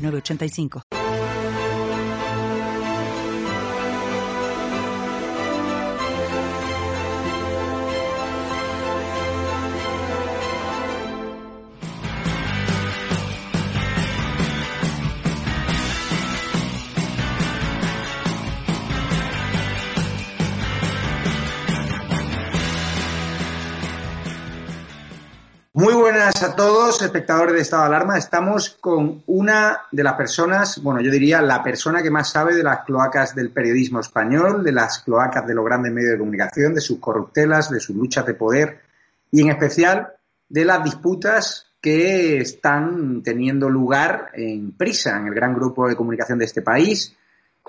985. 0.00 0.99
Buenas 26.32 26.52
a 26.52 26.54
todos, 26.54 27.02
espectadores 27.02 27.54
de 27.54 27.60
Estado 27.60 27.82
de 27.82 27.88
Alarma. 27.88 28.16
Estamos 28.16 28.70
con 28.80 29.22
una 29.26 29.80
de 29.90 30.04
las 30.04 30.14
personas, 30.14 30.80
bueno, 30.80 31.00
yo 31.00 31.10
diría 31.10 31.42
la 31.42 31.60
persona 31.60 32.02
que 32.02 32.10
más 32.10 32.30
sabe 32.30 32.54
de 32.54 32.62
las 32.62 32.84
cloacas 32.84 33.34
del 33.34 33.50
periodismo 33.50 33.98
español, 33.98 34.62
de 34.62 34.70
las 34.70 35.00
cloacas 35.00 35.44
de 35.44 35.54
los 35.54 35.64
grandes 35.64 35.92
medios 35.92 36.12
de 36.12 36.18
comunicación, 36.18 36.72
de 36.72 36.80
sus 36.80 37.00
corruptelas, 37.00 37.70
de 37.70 37.80
sus 37.80 37.96
luchas 37.96 38.26
de 38.26 38.34
poder 38.34 38.80
y 39.32 39.42
en 39.42 39.48
especial 39.50 40.12
de 40.48 40.64
las 40.64 40.84
disputas 40.84 41.66
que 41.80 42.38
están 42.38 43.22
teniendo 43.24 43.68
lugar 43.68 44.30
en 44.34 44.70
Prisa, 44.76 45.16
en 45.16 45.26
el 45.26 45.34
gran 45.34 45.52
grupo 45.52 45.88
de 45.88 45.96
comunicación 45.96 46.38
de 46.38 46.44
este 46.44 46.62
país, 46.62 47.16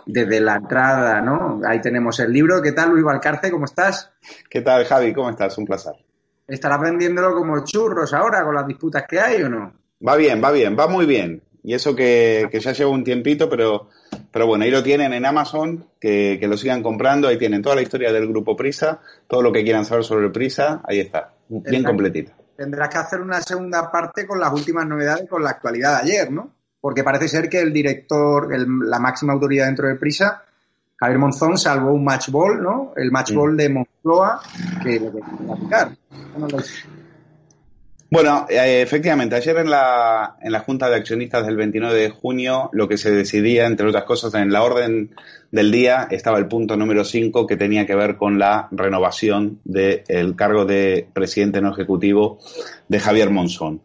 desde 0.06 0.40
la 0.40 0.58
entrada, 0.58 1.20
¿no? 1.22 1.62
Ahí 1.66 1.82
tenemos 1.82 2.20
el 2.20 2.32
libro. 2.32 2.62
¿Qué 2.62 2.74
tal, 2.74 2.92
Luis 2.92 3.04
Valcarce? 3.04 3.50
¿Cómo 3.50 3.66
estás? 3.66 4.12
¿Qué 4.50 4.62
tal, 4.62 4.86
Javi? 4.86 5.14
¿Cómo 5.14 5.32
estás? 5.32 5.58
Un 5.58 5.66
placer. 5.66 6.11
¿Estarás 6.52 6.82
vendiéndolo 6.82 7.34
como 7.34 7.64
churros 7.64 8.14
ahora 8.14 8.44
con 8.44 8.54
las 8.54 8.68
disputas 8.68 9.06
que 9.08 9.18
hay 9.18 9.42
o 9.42 9.48
no? 9.48 9.72
Va 10.06 10.18
bien, 10.18 10.44
va 10.44 10.52
bien, 10.52 10.78
va 10.78 10.86
muy 10.86 11.06
bien. 11.06 11.42
Y 11.64 11.74
eso 11.74 11.96
que, 11.96 12.50
ya 12.52 12.74
lleva 12.74 12.92
un 12.92 13.06
tiempito, 13.06 13.50
pero, 13.50 13.88
pero 14.34 14.48
bueno, 14.48 14.66
ahí 14.66 14.72
lo 14.72 14.84
tienen 14.84 15.14
en 15.14 15.26
Amazon, 15.26 15.86
que, 15.98 16.38
lo 16.42 16.58
sigan 16.58 16.84
comprando, 16.84 17.30
ahí 17.30 17.38
tienen 17.38 17.62
toda 17.62 17.76
la 17.76 17.84
historia 17.84 18.12
del 18.12 18.28
grupo 18.28 18.58
Prisa, 18.58 19.00
todo 19.28 19.42
lo 19.42 19.54
que 19.54 19.64
quieran 19.64 19.86
saber 19.86 20.04
sobre 20.04 20.26
el 20.26 20.34
Prisa, 20.34 20.82
ahí 20.84 21.00
está, 21.00 21.36
bien 21.48 21.86
completita. 21.86 22.34
Tendrás 22.58 22.90
que 22.90 22.98
hacer 22.98 23.22
una 23.22 23.42
segunda 23.42 23.90
parte 23.90 24.28
con 24.28 24.38
las 24.38 24.52
últimas 24.52 24.86
novedades, 24.86 25.30
con 25.30 25.42
la 25.42 25.52
actualidad 25.52 26.04
de 26.04 26.12
ayer, 26.12 26.32
¿no? 26.32 26.54
Porque 26.82 27.04
parece 27.04 27.30
ser 27.30 27.48
que 27.48 27.62
el 27.62 27.72
director, 27.72 28.50
la 28.86 29.00
máxima 29.00 29.32
autoridad 29.32 29.68
dentro 29.68 29.88
de 29.88 29.96
Prisa, 29.96 30.44
Javier 31.02 31.18
Monzón 31.18 31.58
salvó 31.58 31.94
un 31.94 32.04
match 32.04 32.30
ball, 32.30 32.62
¿no? 32.62 32.94
El 32.96 33.12
match 33.12 33.34
ball 33.34 33.58
de 33.58 33.70
Moncloa, 33.70 34.40
que 34.84 35.00
lo 35.00 35.12
que 35.12 35.20
aplicar. 35.52 35.92
Bueno, 38.12 38.46
eh, 38.48 38.84
efectivamente, 38.84 39.36
ayer 39.36 39.58
en 39.58 39.72
la, 39.72 40.36
en 40.40 40.52
la 40.52 40.60
Junta 40.60 40.90
de 40.90 40.98
Accionistas 40.98 41.44
del 41.48 41.56
29 41.56 42.00
de 42.00 42.10
junio, 42.12 42.70
lo 42.74 42.88
que 42.88 42.98
se 42.98 43.10
decidía, 43.10 43.66
entre 43.66 43.88
otras 43.88 44.04
cosas, 44.04 44.36
en 44.36 44.52
la 44.52 44.62
orden 44.62 45.16
del 45.50 45.72
día 45.72 46.08
estaba 46.12 46.38
el 46.38 46.48
punto 46.48 46.78
número 46.78 47.04
5 47.04 47.48
que 47.48 47.58
tenía 47.58 47.88
que 47.88 47.96
ver 47.96 48.16
con 48.18 48.38
la 48.38 48.68
renovación 48.70 49.60
del 49.64 50.36
cargo 50.36 50.66
de 50.66 51.08
presidente 51.12 51.62
no 51.62 51.72
ejecutivo 51.72 52.38
de 52.88 53.00
Javier 53.00 53.32
Monzón. 53.32 53.82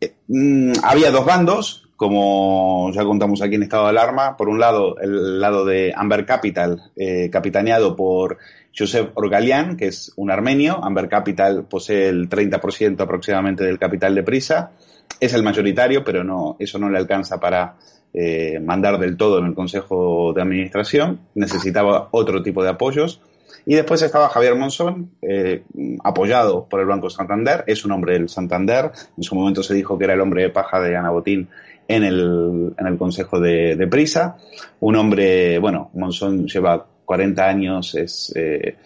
Eh, 0.00 0.14
mm, 0.28 0.72
había 0.84 1.10
dos 1.10 1.26
bandos, 1.26 1.83
como 2.04 2.90
ya 2.92 3.02
contamos 3.02 3.40
aquí 3.40 3.54
en 3.54 3.62
estado 3.62 3.84
de 3.84 3.88
alarma, 3.88 4.36
por 4.36 4.50
un 4.50 4.60
lado 4.60 4.98
el 5.00 5.40
lado 5.40 5.64
de 5.64 5.90
Amber 5.96 6.26
Capital, 6.26 6.90
eh, 6.96 7.30
capitaneado 7.32 7.96
por 7.96 8.36
Josep 8.76 9.16
Orgalian, 9.16 9.78
que 9.78 9.86
es 9.86 10.12
un 10.16 10.30
armenio. 10.30 10.84
Amber 10.84 11.08
Capital 11.08 11.64
posee 11.64 12.08
el 12.08 12.28
30% 12.28 13.00
aproximadamente 13.00 13.64
del 13.64 13.78
capital 13.78 14.14
de 14.14 14.22
Prisa. 14.22 14.72
Es 15.18 15.32
el 15.32 15.42
mayoritario, 15.42 16.04
pero 16.04 16.24
no, 16.24 16.56
eso 16.58 16.78
no 16.78 16.90
le 16.90 16.98
alcanza 16.98 17.40
para 17.40 17.76
eh, 18.12 18.60
mandar 18.60 18.98
del 18.98 19.16
todo 19.16 19.38
en 19.38 19.46
el 19.46 19.54
Consejo 19.54 20.34
de 20.34 20.42
Administración. 20.42 21.20
Necesitaba 21.34 22.08
otro 22.10 22.42
tipo 22.42 22.62
de 22.62 22.68
apoyos. 22.68 23.22
Y 23.64 23.76
después 23.76 24.02
estaba 24.02 24.28
Javier 24.28 24.56
Monzón, 24.56 25.12
eh, 25.22 25.62
apoyado 26.02 26.66
por 26.68 26.80
el 26.80 26.86
Banco 26.86 27.08
Santander. 27.08 27.64
Es 27.66 27.86
un 27.86 27.92
hombre 27.92 28.12
del 28.12 28.28
Santander. 28.28 28.90
En 29.16 29.22
su 29.22 29.34
momento 29.34 29.62
se 29.62 29.72
dijo 29.72 29.96
que 29.96 30.04
era 30.04 30.12
el 30.12 30.20
hombre 30.20 30.42
de 30.42 30.50
paja 30.50 30.80
de 30.80 30.94
Ana 30.94 31.08
Botín 31.08 31.48
en 31.88 32.04
el, 32.04 32.74
en 32.78 32.86
el 32.86 32.96
Consejo 32.96 33.40
de, 33.40 33.86
Prisa. 33.90 34.36
Un 34.80 34.96
hombre, 34.96 35.58
bueno, 35.58 35.90
Monzón 35.94 36.46
lleva 36.46 36.86
40 37.04 37.46
años, 37.46 37.94
es, 37.94 38.32
eh, 38.36 38.76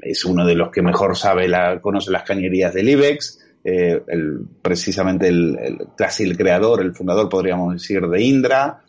es 0.00 0.24
uno 0.24 0.46
de 0.46 0.54
los 0.54 0.70
que 0.70 0.82
mejor 0.82 1.16
sabe, 1.16 1.48
la, 1.48 1.80
conoce 1.80 2.10
las 2.10 2.24
cañerías 2.24 2.74
del 2.74 2.88
IBEX. 2.88 3.38
Eh, 3.62 4.02
precisamente 4.62 5.28
el, 5.28 5.86
casi 5.96 6.24
el 6.24 6.36
creador, 6.36 6.80
el 6.80 6.94
fundador, 6.94 7.28
podríamos 7.28 7.74
decir, 7.74 8.06
de 8.06 8.22
Indra, 8.22 8.80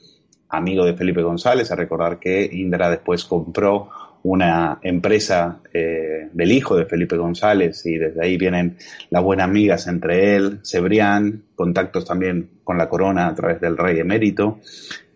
amigo 0.49 0.85
de 0.85 0.93
Felipe 0.93 1.21
González, 1.21 1.71
a 1.71 1.75
recordar 1.75 2.19
que 2.19 2.49
Indra 2.51 2.89
después 2.89 3.25
compró 3.25 3.89
una 4.23 4.79
empresa 4.81 5.61
eh, 5.73 6.29
del 6.31 6.51
hijo 6.51 6.75
de 6.75 6.85
Felipe 6.85 7.17
González 7.17 7.85
y 7.85 7.97
desde 7.97 8.23
ahí 8.23 8.37
vienen 8.37 8.77
las 9.09 9.23
buenas 9.23 9.45
amigas 9.45 9.87
entre 9.87 10.35
él, 10.35 10.59
Cebrián, 10.63 11.43
contactos 11.55 12.05
también 12.05 12.49
con 12.63 12.77
la 12.77 12.87
corona 12.87 13.27
a 13.27 13.35
través 13.35 13.59
del 13.59 13.77
rey 13.77 13.99
emérito. 13.99 14.59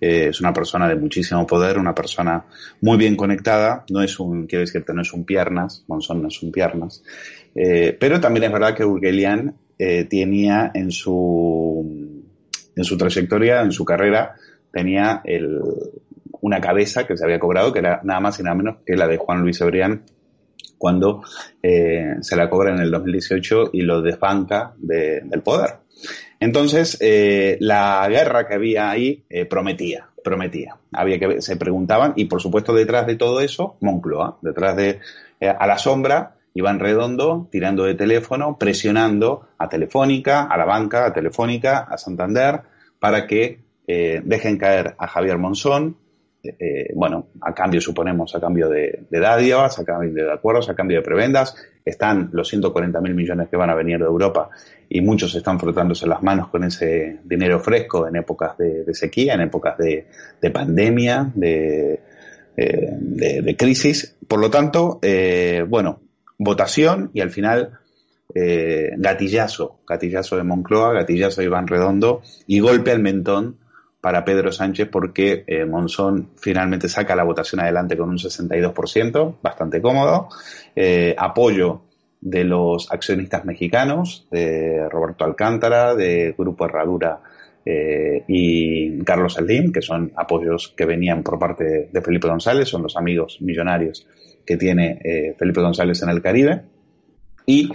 Eh, 0.01 0.27
es 0.29 0.41
una 0.41 0.53
persona 0.53 0.87
de 0.87 0.95
muchísimo 0.95 1.45
poder, 1.45 1.77
una 1.77 1.93
persona 1.93 2.45
muy 2.81 2.97
bien 2.97 3.15
conectada. 3.15 3.85
No 3.89 4.01
es 4.01 4.19
un, 4.19 4.47
quiero 4.47 4.61
decirte, 4.65 4.93
no 4.93 5.01
es 5.01 5.13
un 5.13 5.23
piernas, 5.23 5.83
Monzón 5.87 6.21
no 6.21 6.27
es 6.27 6.41
un 6.41 6.51
piernas. 6.51 7.03
Eh, 7.53 7.95
pero 7.99 8.19
también 8.19 8.45
es 8.45 8.51
verdad 8.51 8.75
que 8.75 8.85
Urgelian 8.85 9.55
tenía 9.77 10.71
en 10.73 10.89
su, 10.89 12.23
en 12.77 12.83
su 12.85 12.97
trayectoria, 12.97 13.61
en 13.61 13.73
su 13.73 13.83
carrera, 13.83 14.33
tenía 14.71 15.19
el, 15.25 15.59
una 16.45 16.61
cabeza 16.61 17.07
que 17.07 17.17
se 17.17 17.25
había 17.25 17.39
cobrado, 17.39 17.73
que 17.73 17.79
era 17.79 18.01
nada 18.03 18.19
más 18.19 18.39
y 18.39 18.43
nada 18.43 18.55
menos 18.55 18.77
que 18.85 18.95
la 18.95 19.07
de 19.07 19.17
Juan 19.17 19.41
Luis 19.41 19.59
Ebrián, 19.61 20.03
cuando 20.77 21.23
eh, 21.63 22.17
se 22.21 22.35
la 22.35 22.51
cobra 22.51 22.71
en 22.71 22.81
el 22.81 22.91
2018 22.91 23.71
y 23.73 23.81
lo 23.81 24.03
desbanca 24.03 24.75
del 24.77 25.41
poder. 25.41 25.77
Entonces, 26.39 26.99
eh, 27.01 27.57
la 27.61 28.07
guerra 28.09 28.47
que 28.47 28.53
había 28.53 28.91
ahí 28.91 29.25
eh, 29.27 29.45
prometía, 29.45 30.07
prometía. 30.23 30.77
Había 30.91 31.17
que 31.17 31.41
se 31.41 31.55
preguntaban, 31.55 32.13
y 32.15 32.25
por 32.25 32.39
supuesto 32.39 32.75
detrás 32.75 33.07
de 33.07 33.15
todo 33.15 33.41
eso, 33.41 33.77
Moncloa, 33.81 34.37
detrás 34.43 34.75
de, 34.75 34.99
a 35.41 35.65
la 35.65 35.79
sombra, 35.79 36.35
Iván 36.53 36.79
Redondo 36.79 37.47
tirando 37.51 37.85
de 37.85 37.95
teléfono, 37.95 38.59
presionando 38.59 39.47
a 39.57 39.67
Telefónica, 39.67 40.43
a 40.43 40.57
la 40.57 40.65
banca, 40.65 41.07
a 41.07 41.13
Telefónica, 41.13 41.79
a 41.79 41.97
Santander, 41.97 42.61
para 42.99 43.25
que 43.25 43.65
dejen 43.87 44.57
caer 44.57 44.95
a 44.97 45.07
Javier 45.07 45.37
Monzón, 45.37 45.97
eh, 46.59 46.91
bueno, 46.95 47.27
a 47.41 47.53
cambio, 47.53 47.81
suponemos, 47.81 48.35
a 48.35 48.39
cambio 48.39 48.69
de, 48.69 49.03
de 49.09 49.19
dádivas, 49.19 49.79
a 49.79 49.85
cambio 49.85 50.25
de 50.25 50.31
acuerdos, 50.31 50.69
a 50.69 50.75
cambio 50.75 50.97
de 50.97 51.03
prebendas, 51.03 51.55
están 51.83 52.29
los 52.33 52.47
140 52.47 52.99
mil 53.01 53.13
millones 53.13 53.49
que 53.49 53.57
van 53.57 53.69
a 53.69 53.75
venir 53.75 53.99
de 53.99 54.05
Europa 54.05 54.49
y 54.89 55.01
muchos 55.01 55.33
están 55.35 55.59
frotándose 55.59 56.07
las 56.07 56.21
manos 56.23 56.49
con 56.49 56.63
ese 56.63 57.19
dinero 57.23 57.59
fresco 57.59 58.07
en 58.07 58.15
épocas 58.15 58.57
de, 58.57 58.93
sequía, 58.93 59.33
en 59.33 59.41
épocas 59.41 59.77
de, 59.77 60.05
pandemia, 60.51 61.31
eh, 61.41 61.99
de, 62.55 63.55
crisis. 63.57 64.15
Por 64.27 64.39
lo 64.39 64.49
tanto, 64.49 64.99
eh, 65.01 65.65
bueno, 65.67 66.01
votación 66.37 67.11
y 67.13 67.21
al 67.21 67.29
final 67.29 67.79
gatillazo, 68.97 69.79
gatillazo 69.87 70.35
de 70.35 70.43
Moncloa, 70.43 70.91
gatillazo 70.93 71.39
de 71.39 71.47
Iván 71.47 71.67
Redondo 71.67 72.21
y 72.47 72.59
golpe 72.59 72.91
al 72.91 72.99
mentón 72.99 73.57
para 74.05 74.23
Pedro 74.23 74.51
Sánchez 74.51 74.87
porque 74.91 75.43
eh, 75.47 75.65
Monzón 75.65 76.29
finalmente 76.35 76.87
saca 76.87 77.15
la 77.15 77.23
votación 77.23 77.61
adelante 77.61 77.97
con 77.97 78.09
un 78.09 78.19
62%, 78.19 79.37
bastante 79.41 79.81
cómodo. 79.81 80.29
Eh, 80.75 81.15
apoyo 81.17 81.81
de 82.21 82.43
los 82.43 82.91
accionistas 82.91 83.45
mexicanos, 83.45 84.27
de 84.29 84.87
Roberto 84.91 85.25
Alcántara, 85.25 85.95
de 85.95 86.35
Grupo 86.37 86.65
Herradura 86.65 87.19
eh, 87.65 88.23
y 88.27 88.99
Carlos 88.99 89.33
Saldín, 89.33 89.73
que 89.73 89.81
son 89.81 90.11
apoyos 90.15 90.75
que 90.77 90.85
venían 90.85 91.23
por 91.23 91.39
parte 91.39 91.89
de 91.91 92.01
Felipe 92.03 92.27
González, 92.27 92.69
son 92.69 92.83
los 92.83 92.95
amigos 92.97 93.39
millonarios 93.41 94.05
que 94.45 94.55
tiene 94.55 95.33
Felipe 95.35 95.61
González 95.61 96.03
en 96.03 96.09
el 96.09 96.21
Caribe. 96.21 96.61
Y 97.47 97.71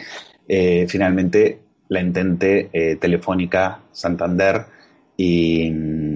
finalmente 0.87 1.59
la 1.89 2.01
intente 2.01 2.71
Telefónica 3.01 3.81
Santander 3.91 4.79
y 5.21 5.71
mm, 5.71 6.10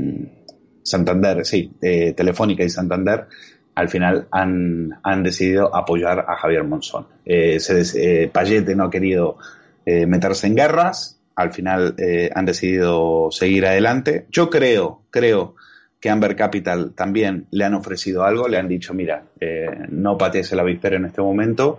Santander, 0.85 1.45
sí, 1.45 1.73
eh, 1.83 2.13
Telefónica 2.13 2.63
y 2.63 2.71
Santander, 2.71 3.27
al 3.75 3.89
final 3.89 4.29
han, 4.31 4.91
han, 5.03 5.25
decidido 5.25 5.75
apoyar 5.75 6.25
a 6.29 6.37
Javier 6.37 6.63
Monzón. 6.63 7.09
Eh, 7.25 8.31
Payete 8.33 8.77
no 8.77 8.85
ha 8.85 8.91
querido 8.91 9.37
meterse 9.85 10.47
en 10.47 10.55
guerras, 10.55 11.21
al 11.35 11.53
final 11.53 11.97
han 12.33 12.47
decidido 12.47 13.29
seguir 13.33 13.67
adelante. 13.67 14.27
Yo 14.31 14.49
creo, 14.49 15.03
creo 15.11 15.57
que 16.05 16.11
Amber 16.11 16.37
Capital 16.37 16.93
también 16.95 17.47
le 17.51 17.65
han 17.65 17.73
ofrecido 17.73 18.25
algo, 18.25 18.47
le 18.47 18.59
han 18.59 18.69
dicho, 18.69 18.93
mira, 18.93 19.23
eh, 19.41 19.87
no 19.89 20.19
patees 20.19 20.53
el 20.53 20.61
avispero 20.61 20.97
en 20.97 21.07
este 21.07 21.23
momento, 21.23 21.79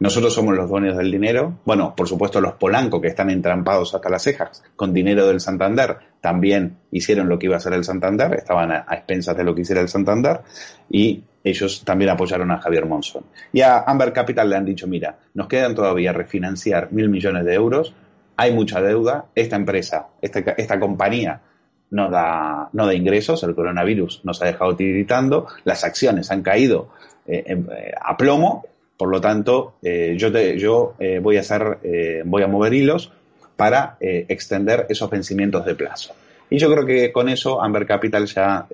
nosotros 0.00 0.32
somos 0.32 0.56
los 0.56 0.68
dueños 0.68 0.96
del 0.96 1.10
dinero. 1.10 1.58
Bueno, 1.66 1.94
por 1.94 2.08
supuesto 2.08 2.40
los 2.40 2.54
Polanco 2.54 3.02
que 3.02 3.08
están 3.08 3.28
entrampados 3.28 3.94
hasta 3.94 4.08
las 4.08 4.22
cejas 4.22 4.62
con 4.74 4.94
dinero 4.94 5.26
del 5.26 5.40
Santander 5.40 5.98
también 6.22 6.78
hicieron 6.90 7.28
lo 7.28 7.38
que 7.38 7.46
iba 7.46 7.56
a 7.56 7.58
hacer 7.58 7.74
el 7.74 7.84
Santander, 7.84 8.32
estaban 8.34 8.72
a, 8.72 8.86
expensas 8.92 9.36
de 9.36 9.44
lo 9.44 9.54
que 9.54 9.60
hiciera 9.60 9.82
el 9.82 9.88
Santander 9.88 10.40
y 10.88 11.22
ellos 11.44 11.84
también 11.84 12.10
apoyaron 12.10 12.50
a 12.50 12.58
Javier 12.58 12.86
Monzón. 12.86 13.24
Y 13.52 13.60
a 13.60 13.80
Amber 13.80 14.12
Capital 14.14 14.48
le 14.48 14.56
han 14.56 14.64
dicho, 14.64 14.86
mira, 14.86 15.18
nos 15.34 15.48
quedan 15.48 15.74
todavía 15.74 16.14
refinanciar 16.14 16.90
mil 16.92 17.10
millones 17.10 17.44
de 17.44 17.54
euros, 17.54 17.94
hay 18.38 18.54
mucha 18.54 18.80
deuda, 18.80 19.26
esta 19.34 19.56
empresa, 19.56 20.08
esta, 20.22 20.40
esta 20.40 20.80
compañía 20.80 21.42
no 21.90 22.08
da, 22.08 22.70
no 22.72 22.86
da 22.86 22.94
ingresos, 22.94 23.42
el 23.42 23.54
coronavirus 23.54 24.22
nos 24.24 24.40
ha 24.40 24.46
dejado 24.46 24.76
tiritando, 24.76 25.46
las 25.64 25.84
acciones 25.84 26.30
han 26.30 26.42
caído 26.42 26.88
eh, 27.26 27.44
eh, 27.46 27.92
a 28.00 28.16
plomo, 28.16 28.64
por 29.00 29.08
lo 29.08 29.18
tanto, 29.18 29.78
eh, 29.82 30.14
yo, 30.18 30.28
yo 30.28 30.94
voy 31.22 31.38
a 31.38 31.40
hacer, 31.40 31.78
voy 32.26 32.42
a 32.42 32.46
mover 32.46 32.74
hilos 32.74 33.10
para 33.56 33.96
extender 33.98 34.84
esos 34.90 35.08
vencimientos 35.08 35.64
de 35.64 35.74
plazo. 35.74 36.14
Y 36.50 36.58
yo 36.58 36.70
creo 36.70 36.84
que 36.84 37.10
con 37.10 37.30
eso 37.30 37.62
Amber 37.62 37.86
Capital 37.86 38.26
ya 38.26 38.66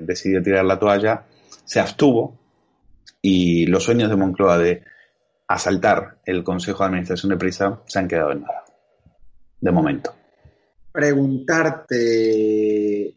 decidió 0.00 0.42
tirar 0.42 0.64
la 0.64 0.78
toalla, 0.78 1.24
se 1.66 1.80
abstuvo 1.80 2.38
y 3.20 3.66
los 3.66 3.84
sueños 3.84 4.08
de 4.08 4.16
Moncloa 4.16 4.56
de 4.56 4.84
asaltar 5.48 6.16
el 6.24 6.42
Consejo 6.42 6.78
de 6.78 6.88
Administración 6.88 7.28
de 7.28 7.36
Prisa 7.36 7.80
se 7.84 7.98
han 7.98 8.08
quedado 8.08 8.32
en 8.32 8.40
nada, 8.40 8.64
de 9.60 9.70
momento 9.70 10.14
preguntarte 10.94 11.98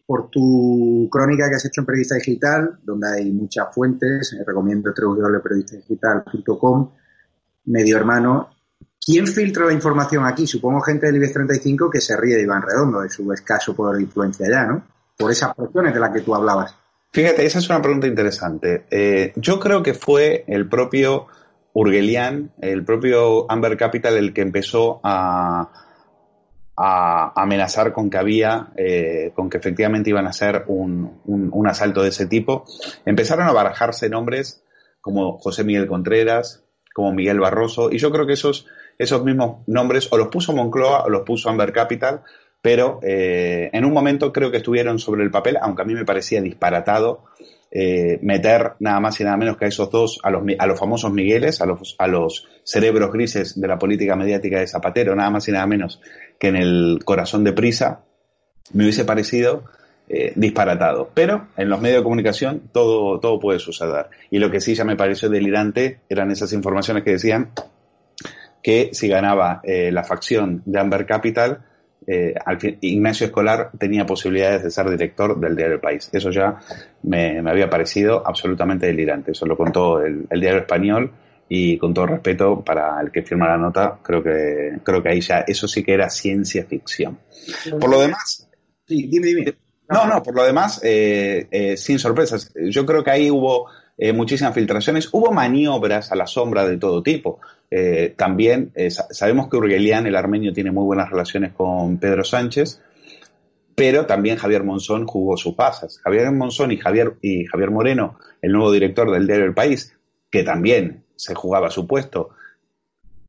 por 0.04 0.30
tu 0.32 1.08
crónica 1.12 1.48
que 1.48 1.58
has 1.58 1.66
hecho 1.66 1.82
en 1.82 1.86
Periodista 1.86 2.16
Digital, 2.16 2.80
donde 2.82 3.08
hay 3.08 3.30
muchas 3.32 3.68
fuentes, 3.72 4.34
eh, 4.34 4.44
recomiendo 4.44 4.92
www.periodistadigital.com, 5.00 6.90
medio 7.66 7.98
hermano. 7.98 8.50
¿Quién 9.00 9.28
filtra 9.28 9.68
la 9.68 9.74
información 9.74 10.26
aquí? 10.26 10.48
Supongo 10.48 10.82
gente 10.82 11.06
del 11.06 11.18
IBEX 11.18 11.34
35 11.34 11.92
que 11.92 12.02
se 12.02 12.18
ríe 12.18 12.38
de 12.38 12.42
Iván 12.42 12.64
Redondo, 12.64 13.02
de 13.02 13.12
su 13.12 13.32
escaso 13.32 13.76
poder 13.76 13.98
de 13.98 14.04
influencia 14.06 14.50
ya, 14.50 14.66
¿no? 14.66 14.82
Por 15.16 15.30
esas 15.30 15.54
presiones 15.54 15.94
de 15.94 16.00
las 16.00 16.10
que 16.12 16.22
tú 16.22 16.34
hablabas. 16.34 16.74
Fíjate, 17.12 17.46
esa 17.46 17.60
es 17.60 17.70
una 17.70 17.80
pregunta 17.80 18.08
interesante. 18.08 18.88
Eh, 18.90 19.34
yo 19.36 19.60
creo 19.60 19.84
que 19.84 19.94
fue 19.94 20.46
el 20.48 20.68
propio 20.68 21.28
Urgelian, 21.74 22.54
el 22.60 22.84
propio 22.84 23.46
Amber 23.52 23.78
Capital, 23.78 24.18
el 24.18 24.34
que 24.34 24.42
empezó 24.42 25.00
a, 25.04 25.87
a 26.80 27.34
amenazar 27.36 27.92
con 27.92 28.12
que 28.12 28.18
había, 28.18 28.68
eh, 28.78 29.32
con 29.34 29.50
que 29.50 29.58
efectivamente 29.58 30.12
iban 30.12 30.28
a 30.28 30.30
hacer 30.30 30.64
un, 30.68 31.20
un, 31.26 31.68
asalto 31.68 32.04
de 32.04 32.10
ese 32.10 32.28
tipo. 32.28 32.66
Empezaron 33.04 33.48
a 33.48 33.52
barajarse 33.52 34.10
nombres 34.10 34.64
como 35.02 35.40
José 35.40 35.64
Miguel 35.64 35.88
Contreras, 35.88 36.64
como 36.94 37.12
Miguel 37.14 37.40
Barroso, 37.40 37.92
y 37.92 37.98
yo 37.98 38.12
creo 38.12 38.28
que 38.28 38.34
esos, 38.34 38.68
esos 39.00 39.24
mismos 39.24 39.68
nombres 39.68 40.08
o 40.12 40.18
los 40.18 40.28
puso 40.28 40.54
Moncloa 40.54 41.06
o 41.06 41.10
los 41.10 41.24
puso 41.24 41.50
Amber 41.50 41.74
Capital, 41.74 42.22
pero 42.62 43.00
eh, 43.02 43.72
en 43.74 43.84
un 43.84 43.94
momento 43.94 44.32
creo 44.32 44.52
que 44.52 44.58
estuvieron 44.58 45.00
sobre 45.00 45.24
el 45.24 45.32
papel, 45.32 45.58
aunque 45.60 45.82
a 45.82 45.86
mí 45.86 45.96
me 45.96 46.06
parecía 46.06 46.42
disparatado 46.42 47.24
eh, 47.70 48.18
meter 48.22 48.74
nada 48.80 49.00
más 49.00 49.20
y 49.20 49.24
nada 49.24 49.36
menos 49.36 49.58
que 49.58 49.66
a 49.66 49.68
esos 49.68 49.90
dos, 49.92 50.20
a 50.24 50.30
los, 50.30 50.42
a 50.58 50.66
los 50.66 50.80
famosos 50.80 51.12
Migueles, 51.12 51.62
a 51.62 51.66
los, 51.66 51.96
a 52.00 52.08
los 52.08 52.48
cerebros 52.64 53.12
grises 53.12 53.60
de 53.60 53.68
la 53.68 53.78
política 53.78 54.16
mediática 54.16 54.60
de 54.60 54.68
Zapatero, 54.68 55.16
nada 55.16 55.30
más 55.30 55.48
y 55.48 55.52
nada 55.52 55.68
menos 55.68 56.02
que 56.40 56.48
en 56.48 56.56
el 56.56 57.00
corazón 57.04 57.44
de 57.44 57.54
prisa, 57.54 58.02
me 58.74 58.84
hubiese 58.84 59.06
parecido 59.06 59.64
eh, 60.10 60.34
disparatado. 60.36 61.10
Pero 61.14 61.48
en 61.58 61.70
los 61.70 61.82
medios 61.82 62.00
de 62.00 62.04
comunicación 62.04 62.64
todo, 62.72 63.20
todo 63.20 63.40
puede 63.40 63.60
suceder. 63.60 64.08
Y 64.32 64.40
lo 64.40 64.50
que 64.50 64.62
sí 64.62 64.76
ya 64.76 64.86
me 64.86 64.96
pareció 64.96 65.30
delirante 65.30 66.00
eran 66.10 66.32
esas 66.32 66.54
informaciones 66.54 67.04
que 67.04 67.12
decían 67.12 67.52
que 68.64 68.90
si 68.94 69.08
ganaba 69.08 69.62
eh, 69.64 69.92
la 69.92 70.04
facción 70.04 70.62
de 70.66 70.80
Amber 70.80 71.06
Capital, 71.06 71.60
eh, 72.06 72.36
Ignacio 72.82 73.28
Escolar 73.28 73.72
tenía 73.78 74.06
posibilidades 74.06 74.64
de 74.64 74.72
ser 74.72 74.90
director 74.90 75.38
del 75.40 75.56
diario 75.56 75.82
País. 75.82 76.10
Eso 76.14 76.32
ya 76.32 76.58
me, 77.04 77.40
había 77.40 77.70
parecido 77.70 78.26
absolutamente 78.26 78.88
delirante. 78.88 79.32
Eso 79.32 79.46
lo 79.46 79.58
contó 79.58 80.02
el, 80.02 80.26
diario 80.30 80.62
español 80.62 81.12
y 81.50 81.78
con 81.78 81.94
todo 81.94 82.08
respeto 82.08 82.64
para 82.64 83.00
el 83.02 83.12
que 83.12 83.24
firma 83.24 83.48
la 83.48 83.58
nota, 83.58 84.00
creo 84.02 84.24
que, 84.24 84.80
creo 84.84 85.02
que 85.02 85.10
ahí 85.10 85.22
ya 85.22 85.40
eso 85.48 85.68
sí 85.68 85.84
que 85.84 85.94
era 85.94 86.10
ciencia 86.10 86.66
ficción. 86.66 87.20
Por 87.80 87.90
lo 87.90 88.02
demás... 88.02 88.50
Sí, 88.88 89.08
dime, 89.08 89.28
dime. 89.28 89.54
No, 89.90 90.06
no, 90.06 90.22
por 90.22 90.36
lo 90.36 90.44
demás, 90.44 90.82
eh, 90.84 91.48
eh, 91.50 91.78
sin 91.78 92.00
sorpresas. 92.00 92.54
Yo 92.70 92.86
creo 92.86 93.04
que 93.04 93.12
ahí 93.12 93.32
hubo 93.32 93.68
muchísimas 94.14 94.54
filtraciones, 94.54 95.10
hubo 95.12 95.32
maniobras 95.32 96.12
a 96.12 96.16
la 96.16 96.28
sombra 96.28 96.68
de 96.68 96.78
todo 96.78 97.02
tipo. 97.02 97.40
Eh, 97.70 98.14
también 98.16 98.72
eh, 98.76 98.90
sabemos 98.90 99.50
que 99.50 99.58
Urgelian, 99.58 100.08
el 100.08 100.16
armenio, 100.16 100.54
tiene 100.54 100.72
muy 100.72 100.86
buenas 100.86 101.10
relaciones 101.10 101.54
con 101.54 101.98
Pedro 101.98 102.24
Sánchez, 102.24 102.82
pero 103.76 104.06
también 104.06 104.38
Javier 104.38 104.64
Monzón 104.64 105.06
jugó 105.06 105.38
sus 105.38 105.56
pasas. 105.56 106.00
Javier 106.00 106.32
Monzón 106.32 106.72
y 106.72 106.78
Javier, 106.78 107.16
y 107.22 107.46
Javier 107.46 107.72
Moreno, 107.72 108.18
el 108.42 108.54
nuevo 108.54 108.72
director 108.72 109.12
del 109.12 109.28
diario 109.28 109.46
El 109.46 109.54
País, 109.54 109.94
que 110.30 110.44
también 110.44 111.04
se 111.18 111.36
jugaba 111.36 111.70
su 111.70 111.86
puesto 111.86 112.30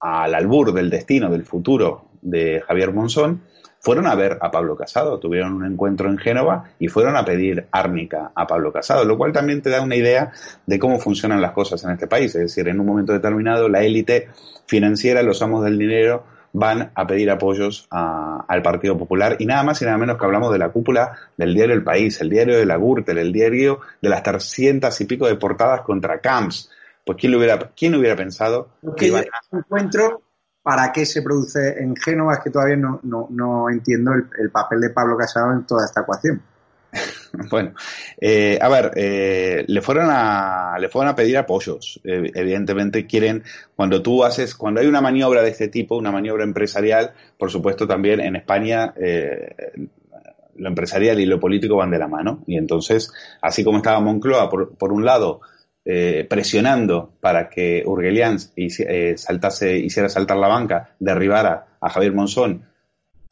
al 0.00 0.35
albur 0.35 0.73
del 0.73 0.90
destino, 0.90 1.29
del 1.29 1.44
futuro 1.44 2.11
de 2.23 2.62
Javier 2.67 2.93
Monzón, 2.93 3.43
fueron 3.81 4.06
a 4.06 4.14
ver 4.14 4.38
a 4.40 4.50
Pablo 4.50 4.76
Casado, 4.76 5.19
tuvieron 5.19 5.55
un 5.55 5.64
encuentro 5.64 6.08
en 6.08 6.19
Génova 6.19 6.64
y 6.79 6.88
fueron 6.88 7.17
a 7.17 7.25
pedir 7.25 7.67
árnica 7.70 8.32
a 8.35 8.46
Pablo 8.46 8.73
Casado, 8.73 9.05
lo 9.05 9.17
cual 9.17 9.32
también 9.32 9.62
te 9.62 9.70
da 9.70 9.81
una 9.81 9.96
idea 9.96 10.32
de 10.67 10.79
cómo 10.79 10.99
funcionan 10.99 11.40
las 11.40 11.52
cosas 11.52 11.82
en 11.85 11.90
este 11.93 12.06
país. 12.06 12.35
Es 12.35 12.43
decir, 12.43 12.69
en 12.69 12.81
un 12.81 12.87
momento 12.87 13.12
determinado 13.12 13.69
la 13.69 13.82
élite 13.82 14.29
financiera, 14.67 15.23
los 15.23 15.40
amos 15.43 15.64
del 15.64 15.79
dinero, 15.79 16.25
van 16.52 16.90
a 16.94 17.06
pedir 17.06 17.31
apoyos 17.31 17.87
al 17.90 18.62
Partido 18.62 18.96
Popular 18.99 19.37
y 19.38 19.46
nada 19.46 19.62
más 19.62 19.81
y 19.82 19.85
nada 19.85 19.99
menos 19.99 20.19
que 20.19 20.25
hablamos 20.25 20.52
de 20.52 20.58
la 20.58 20.70
cúpula 20.70 21.12
del 21.37 21.55
diario 21.55 21.75
El 21.75 21.85
País, 21.85 22.20
el 22.20 22.31
diario 22.31 22.58
de 22.58 22.67
la 22.67 22.76
Gürtel, 22.79 23.19
el 23.19 23.32
diario 23.32 23.81
de 24.00 24.09
las 24.09 24.23
trescientas 24.23 25.00
y 25.00 25.04
pico 25.04 25.26
de 25.26 25.37
portadas 25.37 25.83
contra 25.83 26.21
Camps. 26.21 26.71
Pues 27.09 27.17
quién 27.17 27.33
lo 27.33 27.38
hubiera, 27.38 27.59
quién 27.75 27.95
hubiera 27.95 28.15
pensado 28.15 28.69
que 28.95 29.11
a... 29.17 29.25
encuentro 29.50 30.21
para 30.62 30.93
qué 30.93 31.07
se 31.07 31.23
produce 31.23 31.83
en 31.83 31.97
Génova, 31.97 32.35
es 32.35 32.41
que 32.41 32.50
todavía 32.50 32.77
no, 32.77 33.00
no, 33.03 33.71
entiendo 33.71 34.12
el, 34.12 34.50
papel 34.50 34.83
de 34.83 34.91
Pablo 34.91 35.17
Casado 35.17 35.55
en 35.55 35.65
toda 35.65 35.87
esta 35.87 36.03
ecuación. 36.03 36.43
bueno, 37.50 37.73
eh, 38.21 38.59
a 38.61 38.69
ver, 38.69 38.93
eh, 38.95 39.65
le 39.67 39.81
fueron 39.81 40.09
a 40.11 40.77
le 40.79 40.91
fueron 40.91 41.11
a 41.11 41.15
pedir 41.15 41.38
apoyos. 41.38 41.99
Eh, 42.05 42.31
evidentemente 42.35 43.07
quieren 43.07 43.43
cuando 43.75 44.03
tú 44.03 44.23
haces 44.23 44.55
cuando 44.55 44.83
hay 44.83 44.87
una 44.87 45.00
maniobra 45.00 45.43
de 45.43 45.49
este 45.49 45.69
tipo, 45.69 45.97
una 45.97 46.12
maniobra 46.12 46.45
empresarial, 46.45 47.15
por 47.38 47.50
supuesto 47.50 47.87
también 47.87 48.21
en 48.21 48.37
España 48.37 48.93
lo 50.57 50.69
empresarial 50.69 51.19
y 51.21 51.25
lo 51.25 51.41
político 51.41 51.77
van 51.77 51.91
de 51.91 51.99
la 51.99 52.09
mano 52.09 52.45
y 52.47 52.59
entonces 52.59 53.11
así 53.41 53.65
como 53.65 53.79
estaba 53.79 54.00
Moncloa 54.00 54.50
por, 54.50 54.77
por 54.77 54.93
un 54.93 55.07
lado 55.07 55.41
eh, 55.90 56.26
presionando 56.28 57.14
para 57.18 57.49
que 57.49 57.83
Urgelian 57.87 58.37
eh, 58.57 59.14
saltase, 59.16 59.78
hiciera 59.78 60.11
saltar 60.11 60.37
la 60.37 60.47
banca, 60.47 60.90
derribara 60.99 61.78
a 61.80 61.88
Javier 61.88 62.12
Monzón, 62.12 62.66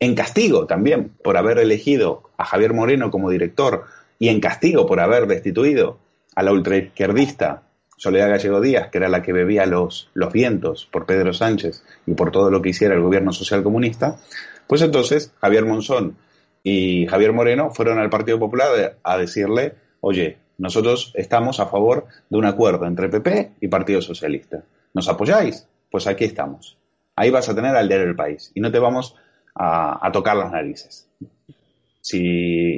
en 0.00 0.14
castigo 0.14 0.66
también 0.66 1.10
por 1.22 1.36
haber 1.36 1.58
elegido 1.58 2.30
a 2.38 2.46
Javier 2.46 2.72
Moreno 2.72 3.10
como 3.10 3.28
director 3.28 3.84
y 4.18 4.28
en 4.30 4.40
castigo 4.40 4.86
por 4.86 5.00
haber 5.00 5.26
destituido 5.26 5.98
a 6.34 6.42
la 6.42 6.52
ultraizquierdista 6.52 7.64
Soledad 7.98 8.30
Gallego 8.30 8.62
Díaz, 8.62 8.88
que 8.88 8.96
era 8.96 9.10
la 9.10 9.20
que 9.20 9.34
bebía 9.34 9.66
los, 9.66 10.08
los 10.14 10.32
vientos 10.32 10.88
por 10.90 11.04
Pedro 11.04 11.34
Sánchez 11.34 11.84
y 12.06 12.14
por 12.14 12.30
todo 12.30 12.50
lo 12.50 12.62
que 12.62 12.70
hiciera 12.70 12.94
el 12.94 13.02
gobierno 13.02 13.34
social 13.34 13.62
comunista, 13.62 14.18
pues 14.66 14.80
entonces 14.80 15.30
Javier 15.42 15.66
Monzón 15.66 16.16
y 16.62 17.06
Javier 17.06 17.34
Moreno 17.34 17.70
fueron 17.70 17.98
al 17.98 18.08
Partido 18.08 18.38
Popular 18.38 18.96
a 19.02 19.18
decirle, 19.18 19.74
oye, 20.00 20.38
nosotros 20.58 21.12
estamos 21.14 21.60
a 21.60 21.66
favor 21.66 22.06
de 22.28 22.38
un 22.38 22.46
acuerdo 22.46 22.86
entre 22.86 23.08
PP 23.08 23.52
y 23.60 23.68
Partido 23.68 24.00
Socialista. 24.00 24.64
¿Nos 24.94 25.08
apoyáis? 25.08 25.66
Pues 25.90 26.06
aquí 26.06 26.24
estamos. 26.24 26.78
Ahí 27.14 27.30
vas 27.30 27.48
a 27.48 27.54
tener 27.54 27.74
al 27.76 27.88
diario 27.88 28.06
del 28.06 28.16
país 28.16 28.50
y 28.54 28.60
no 28.60 28.70
te 28.70 28.78
vamos 28.78 29.16
a, 29.54 30.10
tocar 30.12 30.36
las 30.36 30.52
narices. 30.52 31.08
Si, 32.00 32.20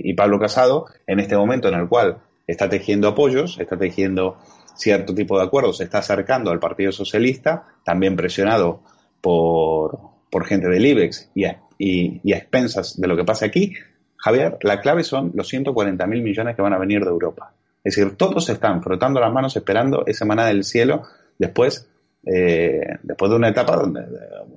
y 0.04 0.14
Pablo 0.14 0.38
Casado, 0.38 0.87
en 1.06 1.20
este 1.20 1.37
momento 1.37 1.68
en 1.68 1.75
el 1.75 1.88
cual 1.88 2.18
está 2.47 2.68
tejiendo 2.68 3.08
apoyos, 3.08 3.58
está 3.58 3.76
tejiendo 3.76 4.38
cierto 4.76 5.14
tipo 5.14 5.38
de 5.38 5.44
acuerdos, 5.44 5.78
se 5.78 5.85
está 5.85 5.99
acercando 5.99 6.50
al 6.50 6.61
Partido 6.61 6.92
Socialista, 6.92 7.64
también 7.85 8.16
presionado 8.16 8.80
por, 9.20 9.99
por 10.30 10.47
gente 10.47 10.68
del 10.68 10.87
IBEX 10.87 11.30
y 11.35 11.44
a, 11.44 11.61
y, 11.78 12.32
a 12.32 12.37
expensas 12.37 13.00
de 13.00 13.08
lo 13.08 13.16
que 13.16 13.25
pasa 13.25 13.47
aquí, 13.47 13.75
Javier, 14.16 14.58
la 14.62 14.80
clave 14.80 15.04
son 15.04 15.32
los 15.35 15.49
140 15.49 16.06
mil 16.06 16.23
millones 16.23 16.56
que 16.56 16.62
van 16.62 16.73
a 16.73 16.78
venir 16.78 17.02
de 17.04 17.11
Europa. 17.11 17.52
Es 17.85 17.97
decir, 17.97 18.16
todos 18.16 18.49
están 18.49 18.82
frotando 18.82 19.20
las 19.20 19.32
manos 19.32 19.56
esperando 19.56 20.04
esa 20.06 20.25
manada 20.25 20.49
del 20.49 20.64
cielo 20.64 21.04
después, 21.38 21.88
eh, 22.26 22.99
después 23.02 23.30
de 23.30 23.37
una 23.37 23.49
etapa 23.49 23.76
donde, 23.76 24.04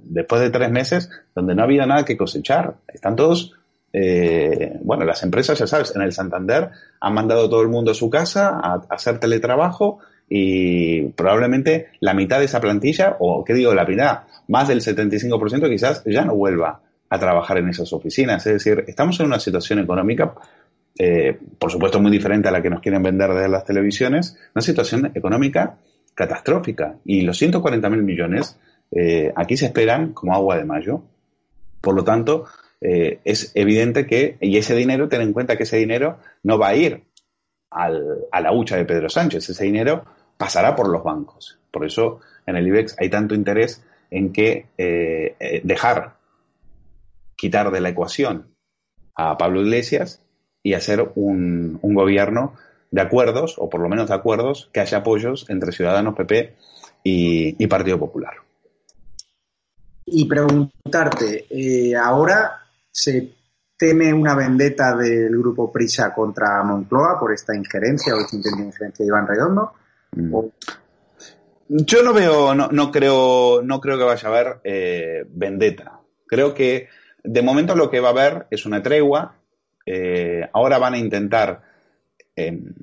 después 0.04 0.42
de 0.42 0.50
tres 0.50 0.72
meses, 0.72 1.10
donde 1.34 1.56
no 1.56 1.62
ha 1.62 1.66
habido 1.66 1.86
nada 1.86 2.04
que 2.04 2.18
cosechar. 2.18 2.76
Están 2.88 3.16
todos, 3.16 3.54
eh, 3.94 4.78
bueno, 4.84 5.06
las 5.06 5.24
empresas, 5.24 5.58
ya 5.60 5.68
sabes, 5.68 5.96
en 5.96 6.02
el 6.02 6.12
Santander 6.12 6.70
han 7.00 7.14
mandado 7.14 7.46
a 7.46 7.50
todo 7.50 7.62
el 7.62 7.70
mundo 7.70 7.92
a 7.92 7.96
su 7.96 8.10
casa 8.10 8.60
a, 8.62 8.82
hacer 8.90 9.20
teletrabajo 9.20 10.00
y 10.28 11.04
probablemente 11.10 11.90
la 12.00 12.14
mitad 12.14 12.40
de 12.40 12.46
esa 12.46 12.62
plantilla, 12.62 13.18
o 13.20 13.44
qué 13.44 13.54
digo, 13.54 13.74
la 13.74 13.86
mitad, 13.86 14.22
más 14.48 14.68
del 14.68 14.82
75% 14.82 15.70
quizás 15.70 16.04
ya 16.06 16.26
no 16.26 16.36
vuelva 16.36 16.82
a 17.10 17.20
trabajar 17.20 17.58
en 17.58 17.70
esas 17.70 17.92
oficinas. 17.92 18.46
Es 18.48 18.54
decir, 18.54 18.86
estamos 18.88 19.20
en 19.20 19.26
una 19.28 19.40
situación 19.40 19.80
económica, 19.80 20.34
eh, 20.98 21.40
por 21.58 21.72
supuesto 21.72 22.00
muy 22.00 22.12
diferente 22.12 22.50
a 22.50 22.52
la 22.52 22.62
que 22.62 22.70
nos 22.70 22.82
quieren 22.82 23.02
vender 23.02 23.32
desde 23.32 23.50
las 23.50 23.66
televisiones, 23.66 24.38
una 24.54 24.62
situación 24.62 25.12
económica 25.16 25.78
catastrófica. 26.14 26.98
Y 27.06 27.22
los 27.22 27.38
140 27.38 27.90
mil 27.90 28.04
millones 28.04 28.60
eh, 28.92 29.32
aquí 29.36 29.58
se 29.58 29.68
esperan 29.68 30.14
como 30.14 30.34
agua 30.36 30.58
de 30.58 30.66
mayo. 30.66 31.04
Por 31.80 31.96
lo 31.96 32.04
tanto, 32.04 32.46
eh, 32.82 33.20
es 33.24 33.52
evidente 33.56 34.06
que, 34.06 34.38
y 34.42 34.58
ese 34.58 34.76
dinero, 34.76 35.08
ten 35.08 35.22
en 35.22 35.34
cuenta 35.34 35.56
que 35.56 35.64
ese 35.64 35.78
dinero 35.78 36.20
no 36.44 36.58
va 36.60 36.70
a 36.70 36.76
ir 36.76 37.04
al, 37.70 38.26
a 38.32 38.42
la 38.42 38.52
hucha 38.52 38.76
de 38.76 38.86
Pedro 38.86 39.10
Sánchez, 39.10 39.50
ese 39.50 39.64
dinero 39.64 40.04
pasará 40.38 40.76
por 40.76 40.90
los 40.90 41.04
bancos. 41.04 41.58
Por 41.72 41.86
eso 41.86 42.20
en 42.46 42.58
el 42.58 42.68
IBEX 42.68 42.96
hay 43.00 43.10
tanto 43.10 43.34
interés 43.34 43.84
en 44.10 44.34
que 44.34 44.66
dejar 45.64 46.18
quitar 47.38 47.72
de 47.72 47.80
la 47.80 47.90
ecuación 47.90 48.48
a 49.16 49.38
Pablo 49.38 49.62
Iglesias 49.62 50.22
y 50.64 50.74
hacer 50.74 51.12
un, 51.16 51.80
gobierno 51.82 52.54
de 52.92 53.02
acuerdos, 53.02 53.56
o 53.58 53.70
por 53.70 53.82
lo 53.82 53.90
menos 53.90 54.10
de 54.10 54.16
acuerdos, 54.16 54.70
que 54.74 54.82
haya 54.82 55.00
apoyos 55.00 55.46
entre 55.50 55.72
Ciudadanos, 55.72 56.16
PP 56.16 56.56
y, 57.04 57.68
Partido 57.68 57.98
Popular. 57.98 58.34
Y 60.06 60.26
preguntarte, 60.26 61.46
eh, 61.50 61.96
¿ahora 61.96 62.62
se 62.92 63.34
teme 63.78 64.14
una 64.14 64.36
vendetta 64.36 64.96
del 64.96 65.36
grupo 65.38 65.72
Prisa 65.72 66.14
contra 66.14 66.62
Moncloa 66.64 67.20
por 67.20 67.34
esta 67.34 67.56
injerencia 67.56 68.14
o 68.14 68.20
esta 68.20 68.36
injerencia 68.36 69.04
de 69.04 69.06
Iván 69.06 69.28
Redondo? 69.28 69.74
Mm. 70.12 70.36
Yo 71.74 72.04
no 72.04 72.12
veo, 72.12 72.54
no, 72.54 72.92
creo, 72.92 73.62
no 73.64 73.80
creo 73.80 73.98
que 73.98 74.04
vaya 74.04 74.28
a 74.28 74.32
haber 74.32 74.60
eh, 74.66 75.26
vendetta. 75.30 76.02
Creo 76.28 76.54
que 76.54 76.90
de 77.24 77.42
momento 77.42 77.76
lo 77.76 77.90
que 77.90 78.02
va 78.02 78.10
a 78.10 78.12
haber 78.12 78.48
es 78.52 78.66
una 78.66 78.84
tregua. 78.84 79.36
Eh, 79.86 80.48
ahora 80.54 80.78
van 80.78 80.94
a 80.94 80.98
intentar 80.98 81.62
em, 82.36 82.74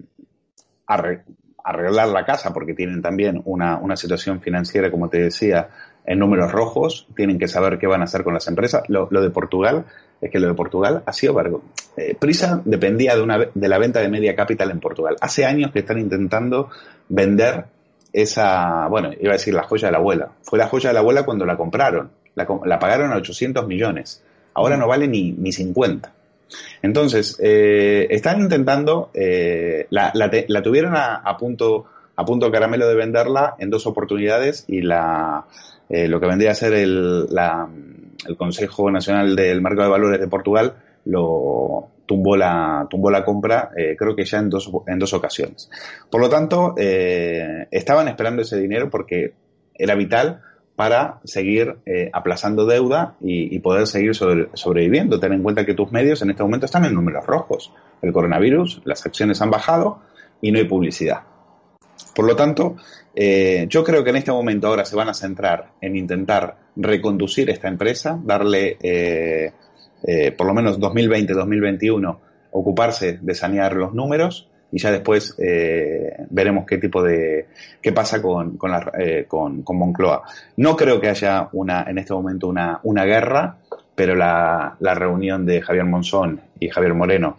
arreglar 0.87 2.09
la 2.09 2.25
casa 2.25 2.53
porque 2.53 2.75
tienen 2.75 3.03
también 3.03 3.43
una, 3.45 3.97
situación 3.97 4.41
financiera, 4.41 4.91
como 4.91 5.09
te 5.09 5.19
decía, 5.19 5.69
en 6.05 6.19
números 6.19 6.53
rojos. 6.53 7.07
Tienen 7.15 7.39
que 7.39 7.49
saber 7.49 7.79
qué 7.79 7.87
van 7.87 8.01
a 8.01 8.05
hacer 8.05 8.25
con 8.25 8.35
las 8.35 8.49
empresas. 8.49 8.83
Lo, 8.89 9.07
de 9.07 9.31
Portugal 9.31 9.85
es 10.21 10.31
que 10.31 10.39
lo 10.39 10.49
de 10.49 10.55
Portugal 10.55 11.03
ha 11.07 11.13
sido 11.13 11.63
eh, 11.97 12.17
Prisa 12.19 12.61
dependía 12.65 13.15
de, 13.15 13.23
una, 13.23 13.39
de 13.53 13.69
la 13.69 13.79
venta 13.79 14.01
de 14.01 14.09
media 14.09 14.35
capital 14.35 14.71
en 14.71 14.81
Portugal. 14.81 15.17
Hace 15.21 15.45
años 15.45 15.71
que 15.73 15.81
están 15.81 15.99
intentando 15.99 16.71
vender 17.09 17.67
esa, 18.13 18.89
bueno, 18.89 19.11
iba 19.21 19.31
a 19.31 19.37
decir 19.37 19.55
la 19.55 19.65
joya 19.65 19.89
de 19.89 19.93
la 19.93 19.99
abuela. 19.99 20.31
Fue 20.43 20.59
la 20.59 20.67
joya 20.67 20.91
de 20.91 20.95
la 20.95 21.01
abuela 21.01 21.25
cuando 21.25 21.45
la 21.45 21.57
compraron. 21.57 22.11
La, 22.35 22.47
la 22.65 22.79
pagaron 22.79 23.13
a 23.13 23.17
800 23.17 23.67
millones 23.67 24.23
ahora 24.59 24.77
no 24.77 24.89
vale 24.89 25.07
ni, 25.07 25.33
ni 25.33 25.53
50. 25.53 26.13
Entonces, 26.83 27.39
eh, 27.43 28.07
están 28.11 28.41
intentando, 28.41 29.11
eh, 29.15 29.87
la, 29.91 30.13
tuvieron 30.63 30.95
a, 30.97 31.37
punto 31.39 31.87
a 32.17 32.25
punto 32.25 32.51
caramelo 32.51 32.89
de 32.89 32.97
venderla 32.97 33.55
en 33.59 33.71
dos 33.71 33.87
oportunidades 33.87 34.65
y 34.67 34.83
la, 34.83 35.47
eh, 35.89 36.09
lo 36.09 36.19
que 36.21 36.27
vendría 36.27 36.51
a 36.51 36.55
ser 36.55 36.73
el, 36.75 37.29
el 38.27 38.37
Consejo 38.37 38.91
Nacional 38.91 39.37
del 39.37 39.61
Marco 39.61 39.83
de 39.83 39.89
Valores 39.89 40.21
de 40.21 40.29
Portugal 40.29 40.75
lo 41.05 41.89
tumbó 42.07 42.37
la, 42.37 42.87
tumbó 42.91 43.11
la 43.11 43.25
compra, 43.25 43.71
creo 43.97 44.17
que 44.17 44.25
ya 44.25 44.39
en 44.39 44.49
dos, 44.49 44.71
en 44.87 44.99
dos 44.99 45.13
ocasiones. 45.13 45.71
Por 46.11 46.21
lo 46.21 46.29
tanto, 46.29 46.75
estaban 46.77 48.09
esperando 48.09 48.43
ese 48.43 48.59
dinero 48.59 48.91
porque 48.91 49.35
era 49.75 49.95
vital 49.95 50.43
para 50.79 51.19
seguir 51.25 51.79
eh, 51.87 52.09
aplazando 52.13 52.65
deuda 52.65 53.17
y, 53.21 53.59
poder 53.59 53.89
seguir 53.89 54.15
sobreviviendo. 54.15 55.19
Ten 55.19 55.33
en 55.33 55.43
cuenta 55.43 55.67
que 55.67 55.75
tus 55.75 55.91
medios 55.91 56.23
en 56.23 56.31
este 56.31 56.45
momento 56.45 56.67
están 56.67 56.85
en 56.85 56.95
números 56.95 57.27
rojos. 57.27 57.73
El 58.01 58.13
coronavirus, 58.13 58.83
las 58.85 59.05
acciones 59.05 59.43
han 59.43 59.51
bajado 59.51 59.99
y 60.41 60.53
no 60.53 60.61
hay 60.61 60.67
publicidad. 60.67 61.23
Por 62.15 62.27
lo 62.27 62.37
tanto, 62.37 62.77
eh, 63.13 63.67
yo 63.69 63.83
creo 63.83 64.05
que 64.05 64.11
en 64.11 64.17
este 64.19 64.31
momento 64.31 64.69
ahora 64.69 64.85
se 64.85 64.95
van 64.95 65.09
a 65.09 65.15
centrar 65.15 65.73
en 65.81 65.97
intentar 65.97 66.59
reconducir 66.77 67.51
esta 67.51 67.67
empresa, 67.67 68.17
darle 68.23 68.77
eh, 68.81 69.53
por 70.37 70.47
lo 70.47 70.55
menos 70.55 70.79
2020-2021, 70.79 72.19
ocuparse 72.53 73.19
de 73.21 73.35
sanear 73.35 73.75
los 73.75 73.95
números 73.95 74.48
y 74.71 74.79
ya 74.79 74.91
después 74.91 75.35
eh, 75.39 76.25
veremos 76.31 76.67
qué 76.67 76.79
tipo 76.79 77.03
de 77.03 77.47
qué 77.81 77.93
pasa 77.93 78.21
con 78.21 78.57
con, 78.57 78.71
la, 78.71 78.93
eh, 78.99 79.25
con, 79.27 79.65
Moncloa. 79.67 80.23
No 80.57 80.77
creo 80.77 81.01
que 81.01 81.09
haya 81.09 81.49
una 81.53 81.85
en 81.89 81.99
este 81.99 82.13
momento 82.13 82.49
una, 82.49 82.81
una 82.83 83.05
guerra, 83.05 83.57
pero 83.95 84.15
la, 84.15 84.77
la 84.81 84.95
reunión 84.95 85.47
de 85.47 85.63
Javier 85.63 85.85
Monzón 85.85 86.41
y 86.61 86.69
Javier 86.69 86.95
Moreno 86.95 87.39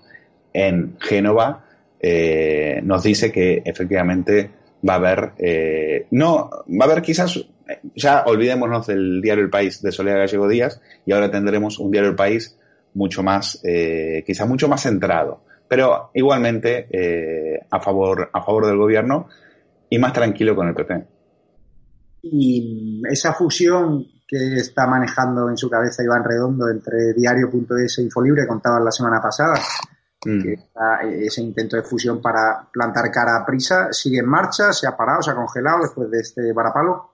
en 0.53 0.97
Génova 0.99 1.65
eh, 1.99 2.81
nos 2.83 3.03
dice 3.03 3.31
que 3.31 3.61
efectivamente 3.63 4.49
va 4.87 4.93
a 4.93 4.97
haber 4.97 5.31
eh, 5.37 6.07
no 6.11 6.49
va 6.49 6.85
a 6.85 6.91
haber 6.91 7.01
quizás 7.01 7.45
ya 7.93 8.23
olvidémonos 8.25 8.87
del 8.87 9.21
diario 9.21 9.43
El 9.43 9.49
País 9.51 9.81
de 9.83 9.91
Soledad 9.91 10.17
Gallego 10.17 10.47
Díaz 10.47 10.81
y 11.05 11.11
ahora 11.11 11.29
tendremos 11.29 11.77
un 11.77 11.91
diario 11.91 12.09
El 12.09 12.15
País 12.15 12.57
mucho 12.95 13.21
más 13.21 13.61
quizás 14.25 14.47
mucho 14.47 14.67
más 14.67 14.81
centrado 14.81 15.43
pero 15.69 16.09
igualmente 16.15 16.87
eh, 16.89 17.59
a, 17.69 17.79
favor, 17.79 18.29
a 18.33 18.43
favor 18.43 18.65
del 18.65 18.77
gobierno 18.77 19.29
y 19.87 19.99
más 19.99 20.11
tranquilo 20.11 20.55
con 20.55 20.67
el 20.67 20.73
PP. 20.73 21.07
Y 22.23 23.01
esa 23.07 23.33
fusión 23.33 24.03
que 24.27 24.55
está 24.55 24.87
manejando 24.87 25.47
en 25.47 25.57
su 25.57 25.69
cabeza 25.69 26.03
Iván 26.03 26.23
Redondo 26.23 26.69
entre 26.69 27.13
diario.es 27.13 27.99
e 27.99 28.01
Infolibre, 28.01 28.47
contaban 28.47 28.83
la 28.83 28.91
semana 28.91 29.21
pasada, 29.21 29.59
mm. 30.25 30.41
que 30.41 31.25
ese 31.25 31.41
intento 31.41 31.77
de 31.77 31.83
fusión 31.83 32.21
para 32.21 32.67
plantar 32.71 33.11
cara 33.11 33.37
a 33.37 33.45
prisa, 33.45 33.91
¿sigue 33.91 34.19
en 34.19 34.27
marcha? 34.27 34.73
¿Se 34.73 34.87
ha 34.87 34.97
parado? 34.97 35.21
¿Se 35.21 35.31
ha 35.31 35.35
congelado 35.35 35.83
después 35.83 36.09
de 36.11 36.19
este 36.19 36.51
varapalo? 36.51 37.13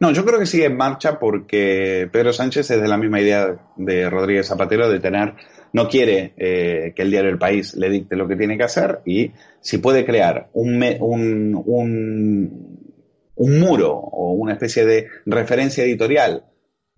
No, 0.00 0.10
yo 0.10 0.24
creo 0.24 0.38
que 0.38 0.46
sigue 0.46 0.66
en 0.66 0.76
marcha 0.76 1.18
porque 1.18 2.08
Pedro 2.12 2.32
Sánchez 2.32 2.70
es 2.70 2.80
de 2.80 2.88
la 2.88 2.98
misma 2.98 3.20
idea 3.20 3.56
de 3.76 4.10
Rodríguez 4.10 4.46
Zapatero 4.46 4.90
de 4.90 5.00
tener 5.00 5.34
no 5.76 5.90
quiere 5.90 6.32
eh, 6.38 6.94
que 6.96 7.02
el 7.02 7.10
diario 7.10 7.28
El 7.28 7.38
País 7.38 7.74
le 7.74 7.90
dicte 7.90 8.16
lo 8.16 8.26
que 8.26 8.34
tiene 8.34 8.56
que 8.56 8.64
hacer 8.64 9.00
y 9.04 9.32
si 9.60 9.76
puede 9.76 10.06
crear 10.06 10.48
un, 10.54 10.82
un, 11.00 11.62
un, 13.36 13.60
muro 13.60 13.92
o 13.92 14.32
una 14.32 14.54
especie 14.54 14.86
de 14.86 15.06
referencia 15.26 15.84
editorial 15.84 16.44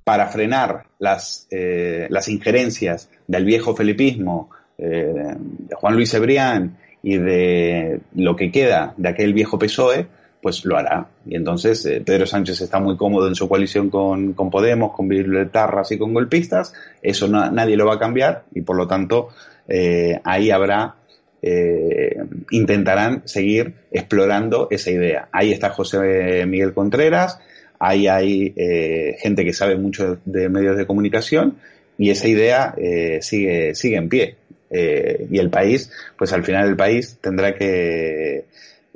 para 0.04 0.28
frenar 0.28 0.84
las, 1.00 1.48
eh, 1.50 2.06
las 2.08 2.28
injerencias 2.28 3.10
del 3.26 3.44
viejo 3.44 3.74
felipismo, 3.74 4.50
eh, 4.78 5.34
de 5.36 5.74
Juan 5.74 5.96
Luis 5.96 6.14
Ebrián 6.14 6.78
y 7.02 7.18
de 7.18 7.98
lo 8.14 8.36
que 8.36 8.52
queda 8.52 8.94
de 8.96 9.08
aquel 9.08 9.34
viejo 9.34 9.58
PSOE, 9.58 10.06
pues 10.40 10.64
lo 10.64 10.76
hará. 10.76 11.08
Y 11.26 11.36
entonces 11.36 11.84
eh, 11.86 12.02
Pedro 12.04 12.26
Sánchez 12.26 12.60
está 12.60 12.78
muy 12.78 12.96
cómodo 12.96 13.28
en 13.28 13.34
su 13.34 13.48
coalición 13.48 13.90
con, 13.90 14.34
con 14.34 14.50
Podemos, 14.50 14.92
con 14.92 15.08
violetarras 15.08 15.90
y 15.92 15.98
con 15.98 16.14
golpistas. 16.14 16.72
Eso 17.02 17.28
nadie 17.28 17.76
lo 17.76 17.86
va 17.86 17.94
a 17.94 17.98
cambiar 17.98 18.44
y 18.54 18.62
por 18.62 18.76
lo 18.76 18.86
tanto 18.86 19.28
eh, 19.66 20.20
ahí 20.24 20.50
habrá, 20.50 20.94
eh, 21.42 22.16
intentarán 22.50 23.22
seguir 23.24 23.74
explorando 23.90 24.68
esa 24.70 24.90
idea. 24.90 25.28
Ahí 25.32 25.52
está 25.52 25.70
José 25.70 26.46
Miguel 26.46 26.72
Contreras, 26.72 27.38
ahí 27.78 28.06
hay 28.06 28.54
gente 29.18 29.44
que 29.44 29.52
sabe 29.52 29.76
mucho 29.76 30.18
de 30.24 30.48
medios 30.48 30.76
de 30.76 30.86
comunicación 30.86 31.56
y 31.96 32.10
esa 32.10 32.28
idea 32.28 32.74
sigue, 33.20 33.74
sigue 33.74 33.96
en 33.96 34.08
pie. 34.08 34.36
y 34.70 35.38
el 35.38 35.50
país, 35.50 35.90
pues 36.16 36.32
al 36.32 36.44
final 36.44 36.68
el 36.68 36.76
país 36.76 37.18
tendrá 37.20 37.54
que 37.54 38.44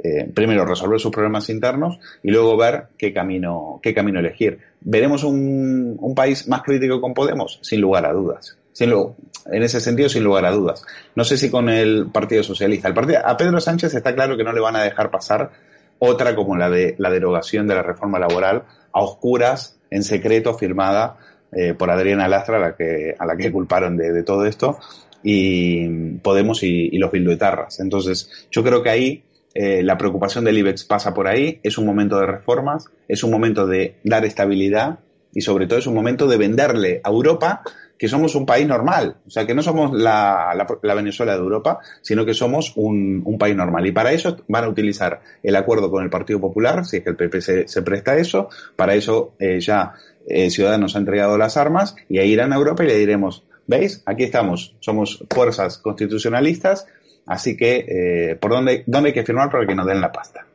eh, 0.03 0.29
primero 0.35 0.65
resolver 0.65 0.99
sus 0.99 1.13
problemas 1.13 1.49
internos 1.49 1.99
y 2.23 2.31
luego 2.31 2.57
ver 2.57 2.89
qué 2.99 3.13
camino, 3.13 3.79
qué 3.83 3.95
camino 3.95 4.21
elegir. 4.21 4.59
¿Veremos 4.81 5.25
un, 5.25 5.97
un 6.01 6.15
país 6.15 6.49
más 6.49 6.63
crítico 6.63 7.01
con 7.01 7.15
Podemos? 7.15 7.59
Sin 7.63 7.81
lugar 7.81 8.07
a 8.07 8.13
dudas. 8.13 8.57
Sin 8.73 8.91
en 8.91 9.63
ese 9.63 9.81
sentido, 9.81 10.09
sin 10.09 10.25
lugar 10.25 10.45
a 10.47 10.51
dudas. 10.51 10.85
No 11.15 11.25
sé 11.25 11.37
si 11.37 11.51
con 11.51 11.69
el 11.69 12.09
Partido 12.13 12.43
Socialista. 12.43 12.89
El 12.89 12.95
partido, 12.95 13.21
a 13.25 13.37
Pedro 13.37 13.61
Sánchez 13.61 13.95
está 13.95 14.15
claro 14.15 14.37
que 14.37 14.45
no 14.45 14.53
le 14.53 14.61
van 14.61 14.77
a 14.77 14.83
dejar 14.83 15.11
pasar 15.11 15.51
otra 15.99 16.35
como 16.35 16.57
la 16.57 16.69
de 16.69 16.95
la 16.99 17.11
derogación 17.11 17.67
de 17.69 17.75
la 17.75 17.83
reforma 17.83 18.19
laboral 18.19 18.65
a 18.93 19.01
oscuras, 19.01 19.79
en 19.91 20.03
secreto, 20.03 20.55
firmada 20.55 21.17
eh, 21.53 21.75
por 21.75 21.91
Adriana 21.91 22.29
Lastra, 22.29 22.57
a 22.57 22.61
la 22.61 22.77
que, 22.77 23.15
a 23.19 23.27
la 23.27 23.37
que 23.37 23.53
culparon 23.53 23.97
de, 23.97 24.13
de 24.13 24.23
todo 24.23 24.47
esto, 24.47 24.79
y 25.23 26.17
Podemos 26.19 26.63
y, 26.63 26.97
los 26.99 27.13
bilduetarras. 27.13 27.79
Entonces, 27.81 28.49
yo 28.51 28.65
creo 28.65 28.83
que 28.83 28.91
ahí 28.91 29.25
eh, 29.55 29.83
la 29.83 29.99
preocupación 29.99 30.45
del 30.45 30.59
IBEX 30.59 30.85
pasa 30.85 31.13
por 31.13 31.29
ahí, 31.29 31.61
es 31.63 31.79
un 31.79 31.87
momento 31.87 32.19
de 32.19 32.27
reformas, 32.27 32.87
es 33.09 33.23
un 33.23 33.31
momento 33.31 33.67
de 33.67 33.97
dar 34.05 34.25
estabilidad 34.25 35.01
y 35.35 35.41
sobre 35.41 35.67
todo 35.67 35.79
es 35.79 35.87
un 35.87 35.95
momento 35.95 36.27
de 36.27 36.37
venderle 36.37 37.01
a 37.05 37.11
Europa 37.11 37.63
que 38.03 38.09
somos 38.09 38.35
un 38.35 38.45
país 38.45 38.67
normal, 38.67 39.19
o 39.25 39.31
sea, 39.31 39.47
que 39.47 39.55
no 39.55 39.63
somos 39.63 39.93
la, 39.93 40.67
Venezuela 40.83 41.35
de 41.35 41.39
Europa, 41.39 41.79
sino 42.01 42.27
que 42.27 42.35
somos 42.35 42.73
un, 42.75 43.37
país 43.39 43.55
normal. 43.55 43.87
Y 43.87 43.93
para 43.93 44.13
eso 44.13 44.39
van 44.49 44.65
a 44.65 44.69
utilizar 44.69 45.21
el 45.41 45.55
acuerdo 45.55 45.89
con 45.89 46.03
el 46.03 46.11
Partido 46.11 46.41
Popular, 46.41 46.85
si 46.85 46.97
es 46.97 47.05
que 47.05 47.11
el 47.11 47.17
PP 47.17 47.41
se, 47.41 47.83
presta 47.83 48.11
a 48.11 48.17
eso, 48.17 48.49
para 48.75 48.97
eso 48.97 49.35
eh, 49.39 49.61
ya 49.61 49.93
eh, 50.27 50.51
Ciudadanos 50.51 50.97
ha 50.97 50.99
entregado 50.99 51.39
las 51.39 51.57
armas 51.57 51.95
y 52.09 52.19
ahí 52.19 52.33
irán 52.33 52.53
a 52.53 52.57
Europa 52.57 52.83
y 52.83 52.89
le 52.89 52.97
diremos, 52.97 53.45
¿veis? 53.69 54.03
Aquí 54.05 54.25
estamos, 54.25 54.75
somos 54.81 55.25
fuerzas 55.31 55.79
constitucionalistas, 55.79 56.89
así 57.27 57.57
que 57.57 58.31
eh, 58.31 58.37
¿por 58.37 58.51
dónde, 58.51 58.85
dónde 58.87 59.09
hay 59.09 59.15
que 59.15 59.25
firmar 59.25 59.51
para 59.51 59.67
que 59.67 59.75
nos 59.75 59.87
den 59.87 60.01
la 60.01 60.13
pasta? 60.13 60.47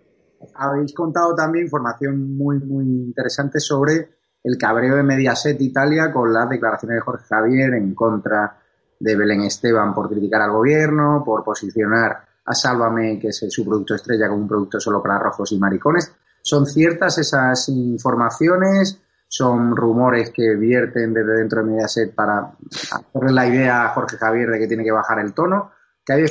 Habéis 0.56 0.94
contado 0.94 1.36
también 1.36 1.66
información 1.66 2.38
muy, 2.38 2.60
muy 2.60 2.86
interesante 2.86 3.60
sobre 3.60 4.10
el 4.44 4.58
cabreo 4.58 4.96
de 4.96 5.04
Mediaset 5.04 5.60
Italia 5.60 6.12
con 6.12 6.32
las 6.32 6.50
declaraciones 6.50 6.98
de 6.98 7.02
Jorge 7.02 7.26
Javier 7.28 7.74
en 7.74 7.94
contra 7.94 8.58
de 9.00 9.16
Belén 9.16 9.42
Esteban 9.42 9.94
por 9.94 10.10
criticar 10.10 10.42
al 10.42 10.52
gobierno, 10.52 11.24
por 11.26 11.44
posicionar 11.44 12.26
a 12.46 12.54
Sálvame, 12.56 13.20
que 13.20 13.28
es 13.28 13.46
su 13.50 13.66
producto 13.66 13.96
estrella, 13.96 14.30
como 14.30 14.42
un 14.42 14.48
producto 14.48 14.80
solo 14.80 15.02
para 15.02 15.20
rojos 15.20 15.52
y 15.52 15.60
maricones. 15.60 16.14
¿Son 16.42 16.66
ciertas 16.66 17.18
esas 17.18 17.68
informaciones? 17.70 19.02
¿Son 19.28 19.76
rumores 19.76 20.32
que 20.32 20.56
vierten 20.56 21.14
desde 21.14 21.40
dentro 21.40 21.60
de 21.60 21.72
Mediaset 21.72 22.16
para 22.16 22.54
hacerle 22.92 23.34
la 23.34 23.46
idea 23.46 23.86
a 23.86 23.90
Jorge 23.90 24.16
Javier 24.18 24.50
de 24.50 24.60
que 24.60 24.68
tiene 24.68 24.86
que 24.86 24.92
bajar 24.92 25.20
el 25.20 25.34
tono? 25.34 25.72
¿Qué 26.08 26.14
hay? 26.14 26.24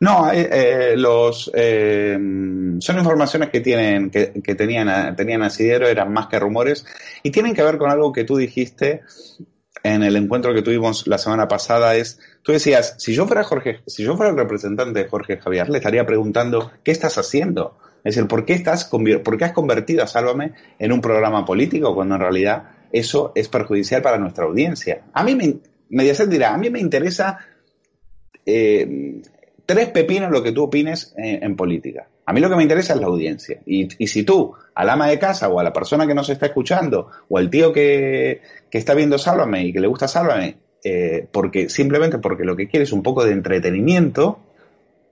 No, 0.00 0.32
eh, 0.32 0.48
eh, 0.50 0.94
los 0.96 1.50
eh, 1.54 2.18
son 2.78 2.98
informaciones 2.98 3.50
que 3.50 3.60
tienen 3.60 4.10
que, 4.10 4.32
que 4.42 4.54
tenían 4.54 5.14
tenían 5.14 5.42
asidero, 5.42 5.86
eran 5.86 6.10
más 6.12 6.26
que 6.26 6.38
rumores 6.38 6.86
y 7.22 7.30
tienen 7.30 7.54
que 7.54 7.62
ver 7.62 7.76
con 7.76 7.90
algo 7.90 8.10
que 8.10 8.24
tú 8.24 8.38
dijiste 8.38 9.02
en 9.82 10.02
el 10.02 10.16
encuentro 10.16 10.54
que 10.54 10.62
tuvimos 10.62 11.06
la 11.06 11.18
semana 11.18 11.48
pasada 11.48 11.96
es 11.96 12.18
tú 12.42 12.52
decías 12.52 12.94
si 12.98 13.12
yo 13.14 13.26
fuera 13.26 13.44
Jorge 13.44 13.80
si 13.86 14.02
yo 14.02 14.16
fuera 14.16 14.30
el 14.30 14.38
representante 14.38 15.02
de 15.02 15.08
Jorge 15.08 15.36
Javier 15.36 15.68
le 15.68 15.78
estaría 15.78 16.06
preguntando 16.06 16.72
qué 16.82 16.92
estás 16.92 17.18
haciendo 17.18 17.78
es 18.02 18.14
decir 18.14 18.26
por 18.26 18.46
qué 18.46 18.54
estás 18.54 18.86
por 18.86 19.36
qué 19.36 19.44
has 19.44 19.52
convertido 19.52 20.02
a 20.02 20.06
Sálvame 20.06 20.52
en 20.78 20.92
un 20.92 21.02
programa 21.02 21.44
político 21.44 21.94
cuando 21.94 22.14
en 22.14 22.22
realidad 22.22 22.70
eso 22.90 23.32
es 23.34 23.48
perjudicial 23.48 24.00
para 24.00 24.18
nuestra 24.18 24.44
audiencia 24.44 25.02
a 25.12 25.22
mí 25.24 25.34
me 25.34 25.58
Mediaset 25.90 26.28
dirá 26.28 26.54
a 26.54 26.58
mí 26.58 26.70
me 26.70 26.80
interesa 26.80 27.38
eh, 28.46 29.20
tres 29.66 29.88
pepinos 29.90 30.30
lo 30.30 30.42
que 30.42 30.52
tú 30.52 30.64
opines 30.64 31.14
en, 31.16 31.54
política. 31.54 32.08
A 32.26 32.32
mí 32.32 32.40
lo 32.40 32.50
que 32.50 32.56
me 32.56 32.62
interesa 32.62 32.94
es 32.94 33.00
la 33.00 33.06
audiencia. 33.06 33.60
Y, 33.66 33.88
si 34.06 34.24
tú, 34.24 34.52
al 34.74 34.90
ama 34.90 35.08
de 35.08 35.18
casa 35.18 35.48
o 35.48 35.60
a 35.60 35.62
la 35.62 35.72
persona 35.72 36.06
que 36.06 36.14
nos 36.14 36.28
está 36.28 36.46
escuchando 36.46 37.08
o 37.28 37.38
al 37.38 37.50
tío 37.50 37.72
que, 37.72 38.40
está 38.70 38.94
viendo 38.94 39.16
Sálvame 39.16 39.66
y 39.66 39.72
que 39.72 39.80
le 39.80 39.86
gusta 39.86 40.08
Sálvame, 40.08 40.56
eh, 40.82 41.26
porque 41.30 41.68
simplemente 41.68 42.18
porque 42.18 42.44
lo 42.44 42.56
que 42.56 42.66
quiere 42.66 42.82
es 42.82 42.92
un 42.92 43.02
poco 43.02 43.24
de 43.24 43.32
entretenimiento, 43.32 44.40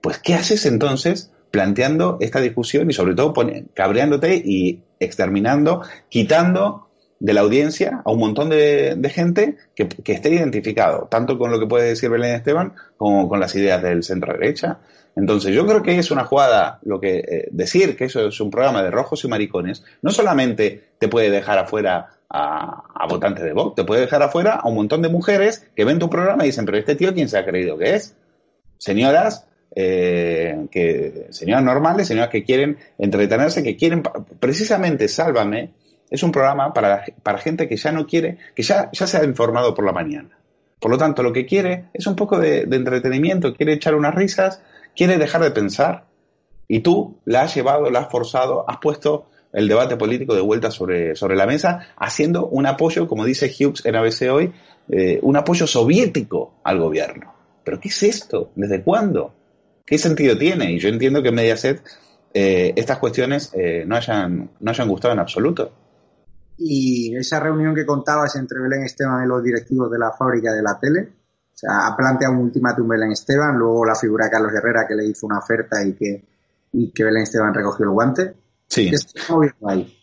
pues 0.01 0.19
¿qué 0.19 0.33
haces 0.33 0.65
entonces 0.65 1.31
planteando 1.51 2.17
esta 2.19 2.41
discusión 2.41 2.89
y 2.89 2.93
sobre 2.93 3.15
todo 3.15 3.33
cabreándote 3.73 4.35
y 4.43 4.81
exterminando, 4.99 5.83
quitando 6.09 6.88
de 7.19 7.33
la 7.33 7.41
audiencia 7.41 8.01
a 8.05 8.11
un 8.11 8.19
montón 8.19 8.49
de, 8.49 8.97
gente 9.13 9.57
que, 9.75 9.89
esté 10.05 10.29
identificado, 10.29 11.07
tanto 11.11 11.37
con 11.37 11.51
lo 11.51 11.59
que 11.59 11.67
puede 11.67 11.89
decir 11.89 12.09
Belén 12.09 12.35
Esteban 12.35 12.73
como 12.97 13.27
con 13.27 13.39
las 13.39 13.53
ideas 13.55 13.81
del 13.81 14.03
centro 14.03 14.33
derecha. 14.33 14.79
Entonces, 15.15 15.53
yo 15.53 15.65
creo 15.65 15.83
que 15.83 15.97
es 15.97 16.11
una 16.11 16.23
jugada 16.23 16.79
lo 16.83 17.01
que 17.01 17.17
eh, 17.17 17.47
decir 17.51 17.97
que 17.97 18.05
eso 18.05 18.27
es 18.27 18.39
un 18.39 18.49
programa 18.49 18.83
de 18.83 18.91
rojos 18.91 19.23
y 19.25 19.27
maricones, 19.27 19.83
no 20.01 20.11
solamente 20.11 20.91
te 20.97 21.09
puede 21.09 21.29
dejar 21.29 21.57
afuera 21.57 22.09
a, 22.29 23.07
votantes 23.09 23.43
de 23.43 23.53
Vox, 23.53 23.75
te 23.75 23.83
puede 23.83 24.01
dejar 24.01 24.21
afuera 24.21 24.55
a 24.55 24.67
un 24.67 24.75
montón 24.75 25.01
de 25.01 25.09
mujeres 25.09 25.67
que 25.75 25.83
ven 25.83 25.99
tu 25.99 26.09
programa 26.09 26.43
y 26.43 26.47
dicen, 26.47 26.65
pero 26.65 26.77
este 26.77 26.95
tío, 26.95 27.13
¿quién 27.13 27.27
se 27.27 27.37
ha 27.37 27.45
creído 27.45 27.77
que 27.77 27.95
es? 27.95 28.15
Señoras 28.77 29.45
eh, 29.75 30.67
que 30.71 31.27
señoras 31.31 31.63
normales, 31.63 32.07
señoras 32.07 32.29
que 32.29 32.43
quieren 32.43 32.77
entretenerse, 32.97 33.63
que 33.63 33.75
quieren 33.75 34.03
precisamente 34.39 35.07
sálvame, 35.07 35.71
es 36.09 36.23
un 36.23 36.31
programa 36.31 36.73
para, 36.73 37.03
para 37.23 37.37
gente 37.37 37.67
que 37.67 37.77
ya 37.77 37.91
no 37.91 38.05
quiere, 38.05 38.37
que 38.55 38.63
ya, 38.63 38.89
ya 38.91 39.07
se 39.07 39.17
ha 39.17 39.23
informado 39.23 39.73
por 39.73 39.85
la 39.85 39.91
mañana. 39.91 40.39
Por 40.79 40.91
lo 40.91 40.97
tanto, 40.97 41.23
lo 41.23 41.33
que 41.33 41.45
quiere 41.45 41.85
es 41.93 42.07
un 42.07 42.15
poco 42.15 42.39
de, 42.39 42.61
entretenimiento, 42.61 43.53
quiere 43.53 43.73
echar 43.73 43.95
unas 43.95 44.15
risas, 44.15 44.61
quiere 44.95 45.17
dejar 45.17 45.41
de 45.41 45.51
pensar. 45.51 46.05
Y 46.67 46.79
tú 46.79 47.19
la 47.25 47.41
has 47.41 47.55
llevado, 47.55 47.89
la 47.89 47.99
has 47.99 48.11
forzado, 48.11 48.69
has 48.69 48.77
puesto 48.77 49.27
el 49.51 49.67
debate 49.67 49.97
político 49.97 50.35
de 50.35 50.41
vuelta 50.41 50.71
sobre, 50.71 51.15
sobre 51.15 51.35
la 51.35 51.47
mesa, 51.47 51.87
haciendo 51.97 52.47
un 52.47 52.65
apoyo, 52.65 53.07
como 53.07 53.25
dice 53.25 53.47
Hughes 53.47 53.85
en 53.85 53.95
ABC 53.95 54.31
hoy, 54.31 54.53
eh, 54.89 55.19
un 55.21 55.35
apoyo 55.35 55.67
soviético 55.67 56.53
al 56.63 56.79
gobierno. 56.79 57.33
¿Pero 57.63 57.79
qué 57.79 57.89
es 57.89 58.03
esto? 58.03 58.51
¿Desde 58.55 58.81
cuándo? 58.83 59.33
¿Qué 59.85 59.97
sentido 59.97 60.37
tiene? 60.37 60.71
Y 60.71 60.79
yo 60.79 60.89
entiendo 60.89 61.21
que 61.21 61.29
en 61.29 61.35
Mediaset 61.35 61.81
eh, 62.33 62.73
estas 62.75 62.99
cuestiones 62.99 63.51
eh, 63.55 63.83
no, 63.85 63.95
hayan, 63.95 64.51
no 64.59 64.71
hayan 64.71 64.87
gustado 64.87 65.13
en 65.13 65.19
absoluto. 65.19 65.71
Y 66.61 67.15
esa 67.15 67.39
reunión 67.39 67.73
que 67.73 67.85
contabas 67.85 68.35
entre 68.35 68.59
Belén 68.59 68.83
Esteban 68.83 69.23
y 69.23 69.27
los 69.27 69.41
directivos 69.41 69.89
de 69.89 69.97
la 69.97 70.11
fábrica 70.11 70.51
de 70.53 70.61
la 70.61 70.77
tele, 70.77 71.01
o 71.01 71.57
sea, 71.57 71.87
ha 71.87 71.95
planteado 71.95 72.33
un 72.33 72.41
ultimátum 72.41 72.87
Belén 72.87 73.11
Esteban, 73.11 73.57
luego 73.57 73.85
la 73.85 73.95
figura 73.95 74.25
de 74.25 74.31
Carlos 74.31 74.53
Herrera 74.53 74.85
que 74.87 74.95
le 74.95 75.05
hizo 75.05 75.25
una 75.25 75.39
oferta 75.39 75.83
y 75.83 75.93
que, 75.93 76.23
y 76.73 76.91
que 76.91 77.03
Belén 77.03 77.23
Esteban 77.23 77.53
recogió 77.53 77.85
el 77.85 77.91
guante. 77.91 78.33
Sí. 78.67 78.91
ahí? 79.67 79.95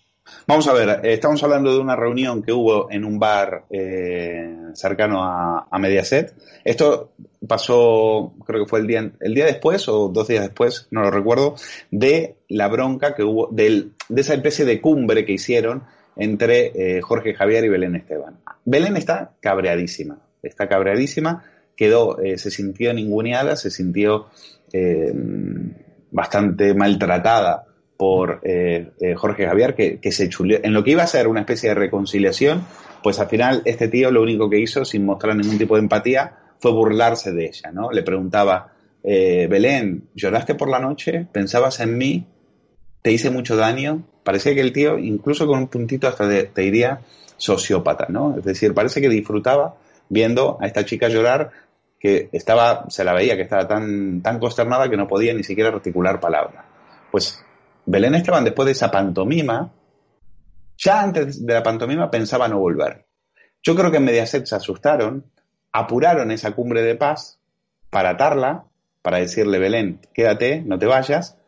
Vamos 0.46 0.66
a 0.66 0.72
ver, 0.72 1.00
estamos 1.04 1.42
hablando 1.44 1.72
de 1.72 1.78
una 1.78 1.94
reunión 1.94 2.42
que 2.42 2.52
hubo 2.52 2.90
en 2.90 3.04
un 3.04 3.18
bar 3.18 3.64
eh, 3.70 4.56
cercano 4.74 5.22
a, 5.22 5.68
a, 5.70 5.78
Mediaset. 5.78 6.34
Esto 6.64 7.12
pasó, 7.46 8.34
creo 8.44 8.64
que 8.64 8.68
fue 8.68 8.80
el 8.80 8.86
día, 8.86 9.12
el 9.20 9.34
día 9.34 9.44
después 9.44 9.88
o 9.88 10.08
dos 10.08 10.26
días 10.26 10.42
después, 10.42 10.88
no 10.90 11.02
lo 11.02 11.10
recuerdo, 11.10 11.54
de 11.90 12.38
la 12.48 12.68
bronca 12.68 13.14
que 13.14 13.22
hubo, 13.22 13.48
del, 13.52 13.92
de 14.08 14.20
esa 14.20 14.34
especie 14.34 14.64
de 14.64 14.80
cumbre 14.80 15.24
que 15.24 15.32
hicieron 15.32 15.84
entre 16.16 16.72
eh, 16.74 17.00
Jorge 17.02 17.34
Javier 17.34 17.64
y 17.64 17.68
Belén 17.68 17.94
Esteban. 17.94 18.38
Belén 18.64 18.96
está 18.96 19.32
cabreadísima, 19.40 20.18
está 20.42 20.68
cabreadísima, 20.68 21.44
quedó, 21.76 22.18
eh, 22.20 22.38
se 22.38 22.50
sintió 22.50 22.92
ninguneada, 22.94 23.54
se 23.56 23.70
sintió 23.70 24.26
eh, 24.72 25.12
bastante 26.10 26.74
maltratada 26.74 27.64
por 27.96 28.42
Jorge 29.16 29.46
Javier, 29.46 29.74
que, 29.74 30.12
se 30.12 30.28
chuleó. 30.28 30.60
En 30.62 30.74
lo 30.74 30.84
que 30.84 30.90
iba 30.90 31.02
a 31.02 31.06
ser 31.06 31.28
una 31.28 31.40
especie 31.40 31.70
de 31.70 31.76
reconciliación, 31.76 32.62
pues 33.02 33.18
al 33.20 33.28
final 33.28 33.62
este 33.64 33.88
tío 33.88 34.10
lo 34.10 34.20
único 34.20 34.50
que 34.50 34.60
hizo, 34.60 34.84
sin 34.84 35.06
mostrar 35.06 35.34
ningún 35.34 35.56
tipo 35.56 35.76
de 35.76 35.80
empatía, 35.80 36.36
fue 36.58 36.72
burlarse 36.72 37.32
de 37.32 37.46
ella, 37.46 37.72
¿no? 37.72 37.90
Le 37.90 38.02
preguntaba, 38.02 38.70
Belén, 39.02 40.08
¿lloraste 40.14 40.54
por 40.56 40.68
la 40.68 40.78
noche? 40.78 41.26
¿Pensabas 41.32 41.80
en 41.80 41.96
mí? 41.96 42.26
¿Te 43.02 43.12
hice 43.12 43.30
mucho 43.30 43.56
daño? 43.56 44.04
parecía 44.26 44.54
que 44.54 44.60
el 44.60 44.72
tío, 44.72 44.98
incluso 44.98 45.46
con 45.46 45.60
un 45.60 45.68
puntito 45.68 46.08
hasta 46.08 46.26
de, 46.26 46.42
te 46.42 46.62
diría 46.62 47.00
sociópata, 47.36 48.06
¿no? 48.08 48.36
Es 48.36 48.44
decir, 48.44 48.74
parece 48.74 49.00
que 49.00 49.08
disfrutaba 49.08 49.76
viendo 50.08 50.58
a 50.60 50.66
esta 50.66 50.84
chica 50.84 51.08
llorar 51.08 51.52
que 52.00 52.28
estaba, 52.32 52.86
se 52.88 53.04
la 53.04 53.14
veía 53.14 53.36
que 53.36 53.42
estaba 53.42 53.68
tan, 53.68 54.20
tan 54.22 54.40
consternada 54.40 54.90
que 54.90 54.96
no 54.96 55.06
podía 55.06 55.32
ni 55.32 55.44
siquiera 55.44 55.70
articular 55.70 56.18
palabra. 56.18 56.64
Pues 57.12 57.40
Belén 57.84 58.16
Esteban, 58.16 58.42
después 58.42 58.66
de 58.66 58.72
esa 58.72 58.90
pantomima, 58.90 59.70
ya 60.76 61.02
antes 61.02 61.46
de 61.46 61.54
la 61.54 61.62
pantomima 61.62 62.10
pensaba 62.10 62.48
no 62.48 62.58
volver. 62.58 63.06
Yo 63.62 63.76
creo 63.76 63.92
que 63.92 63.98
en 63.98 64.04
Mediaset 64.06 64.44
se 64.44 64.56
asustaron, 64.56 65.24
apuraron 65.70 66.32
esa 66.32 66.50
cumbre 66.50 66.82
de 66.82 66.96
paz 66.96 67.38
para 67.90 68.10
atarla, 68.10 68.64
para 69.02 69.18
decirle, 69.18 69.60
Belén, 69.60 70.00
quédate, 70.12 70.62
no 70.62 70.80
te 70.80 70.86
vayas, 70.86 71.38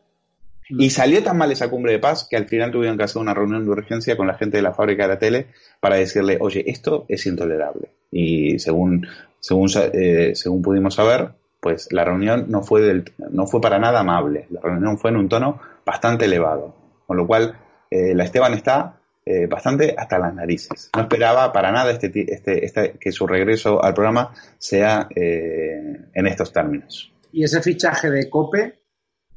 y 0.68 0.90
salió 0.90 1.22
tan 1.22 1.38
mal 1.38 1.50
esa 1.50 1.70
cumbre 1.70 1.92
de 1.92 1.98
paz 1.98 2.26
que 2.28 2.36
al 2.36 2.46
final 2.46 2.70
tuvieron 2.70 2.98
que 2.98 3.04
hacer 3.04 3.20
una 3.20 3.34
reunión 3.34 3.64
de 3.64 3.70
urgencia 3.70 4.16
con 4.16 4.26
la 4.26 4.34
gente 4.34 4.58
de 4.58 4.62
la 4.62 4.74
fábrica 4.74 5.04
de 5.04 5.08
la 5.08 5.18
tele 5.18 5.46
para 5.80 5.96
decirle, 5.96 6.36
oye, 6.40 6.64
esto 6.66 7.06
es 7.08 7.26
intolerable. 7.26 7.90
Y 8.10 8.58
según, 8.58 9.06
según, 9.40 9.70
eh, 9.92 10.32
según 10.34 10.62
pudimos 10.62 10.94
saber, 10.94 11.30
pues 11.60 11.90
la 11.92 12.04
reunión 12.04 12.46
no 12.48 12.62
fue, 12.62 12.82
del, 12.82 13.12
no 13.30 13.46
fue 13.46 13.60
para 13.60 13.78
nada 13.78 14.00
amable. 14.00 14.46
La 14.50 14.60
reunión 14.60 14.98
fue 14.98 15.10
en 15.10 15.16
un 15.16 15.28
tono 15.28 15.60
bastante 15.84 16.26
elevado. 16.26 16.74
Con 17.06 17.16
lo 17.16 17.26
cual, 17.26 17.58
eh, 17.90 18.14
la 18.14 18.24
Esteban 18.24 18.52
está 18.52 19.00
eh, 19.24 19.46
bastante 19.46 19.94
hasta 19.96 20.18
las 20.18 20.34
narices. 20.34 20.90
No 20.94 21.02
esperaba 21.02 21.50
para 21.52 21.72
nada 21.72 21.90
este, 21.90 22.12
este, 22.32 22.64
este 22.64 22.92
que 23.00 23.12
su 23.12 23.26
regreso 23.26 23.82
al 23.82 23.94
programa 23.94 24.34
sea 24.58 25.08
en 25.14 26.26
estos 26.26 26.52
términos. 26.52 27.12
¿Y 27.32 27.44
ese 27.44 27.62
fichaje 27.62 28.10
de 28.10 28.28
COPE 28.28 28.78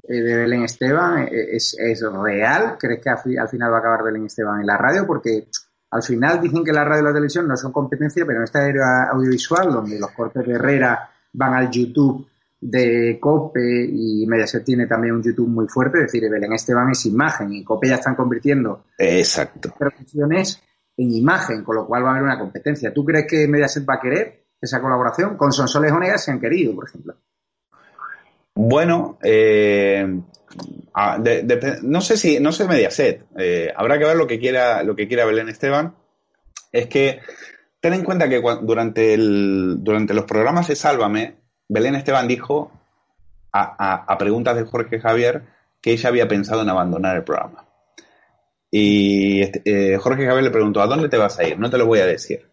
de 0.03 0.35
Belén 0.35 0.63
Esteban 0.63 1.23
eh, 1.23 1.55
es, 1.55 1.75
es 1.77 2.01
real? 2.01 2.77
¿Crees 2.79 3.01
que 3.01 3.09
al, 3.09 3.49
final 3.49 3.71
va 3.71 3.77
a 3.77 3.79
acabar 3.79 4.03
Belén 4.03 4.25
Esteban 4.25 4.61
en 4.61 4.67
la 4.67 4.77
radio? 4.77 5.05
Porque 5.05 5.47
al 5.91 6.03
final 6.03 6.41
dicen 6.41 6.63
que 6.63 6.71
la 6.71 6.83
radio 6.83 7.01
y 7.01 7.05
la 7.05 7.13
televisión 7.13 7.47
no 7.47 7.55
son 7.55 7.71
competencia, 7.71 8.25
pero 8.25 8.39
en 8.39 8.43
esta 8.43 8.67
era 8.67 9.09
audiovisual, 9.11 9.71
donde 9.71 9.99
los 9.99 10.11
cortes 10.11 10.45
de 10.45 10.53
Herrera 10.53 11.09
van 11.33 11.53
al 11.53 11.69
YouTube 11.69 12.27
de 12.61 13.17
COPE 13.19 13.89
y 13.91 14.25
Mediaset 14.27 14.63
tiene 14.63 14.85
también 14.85 15.15
un 15.15 15.23
YouTube 15.23 15.47
muy 15.47 15.67
fuerte, 15.67 15.97
es 15.97 16.03
decir, 16.05 16.29
Belén 16.29 16.53
Esteban 16.53 16.91
es 16.91 17.05
imagen 17.07 17.51
y 17.51 17.63
COPE 17.63 17.89
ya 17.89 17.95
están 17.95 18.15
convirtiendo 18.15 18.85
Exacto. 18.99 19.73
en 20.97 21.11
imagen, 21.11 21.63
con 21.63 21.75
lo 21.75 21.87
cual 21.87 22.03
va 22.03 22.09
a 22.09 22.11
haber 22.11 22.23
una 22.23 22.37
competencia. 22.37 22.93
¿Tú 22.93 23.03
crees 23.03 23.25
que 23.27 23.47
Mediaset 23.47 23.87
va 23.87 23.95
a 23.95 23.99
querer 23.99 24.45
esa 24.61 24.79
colaboración? 24.79 25.35
Con 25.37 25.51
Sonsoles 25.51 25.91
Onegas 25.91 26.23
se 26.23 26.31
han 26.31 26.39
querido, 26.39 26.75
por 26.75 26.87
ejemplo. 26.87 27.15
Bueno, 28.53 29.17
eh, 29.23 30.05
no 31.83 32.01
sé 32.01 32.17
si, 32.17 32.39
no 32.39 32.51
sé 32.51 32.67
Mediaset. 32.67 33.25
Eh, 33.37 33.71
habrá 33.75 33.97
que 33.97 34.05
ver 34.05 34.15
lo 34.15 34.27
que 34.27 34.39
quiera, 34.39 34.83
lo 34.83 34.95
que 34.95 35.07
quiera 35.07 35.25
Belén 35.25 35.49
Esteban. 35.49 35.95
Es 36.71 36.87
que 36.87 37.19
ten 37.79 37.93
en 37.93 38.03
cuenta 38.03 38.29
que 38.29 38.41
durante, 38.61 39.13
el, 39.13 39.77
durante 39.79 40.13
los 40.13 40.25
programas 40.25 40.67
de 40.67 40.75
Sálvame, 40.75 41.35
Belén 41.67 41.95
Esteban 41.95 42.27
dijo 42.27 42.71
a, 43.53 44.17
preguntas 44.17 44.55
de 44.55 44.63
Jorge 44.63 44.99
Javier 44.99 45.43
que 45.81 45.91
ella 45.91 46.09
había 46.09 46.27
pensado 46.27 46.61
en 46.61 46.69
abandonar 46.69 47.15
el 47.17 47.23
programa. 47.23 47.65
Y 48.69 49.41
este, 49.41 49.93
eh, 49.93 49.97
Jorge 49.97 50.25
Javier 50.25 50.43
le 50.43 50.51
preguntó, 50.51 50.81
¿a 50.81 50.87
dónde 50.87 51.09
te 51.09 51.17
vas 51.17 51.37
a 51.39 51.43
ir? 51.43 51.59
No 51.59 51.69
te 51.69 51.77
lo 51.77 51.85
voy 51.85 51.99
a 51.99 52.05
decir. 52.05 52.50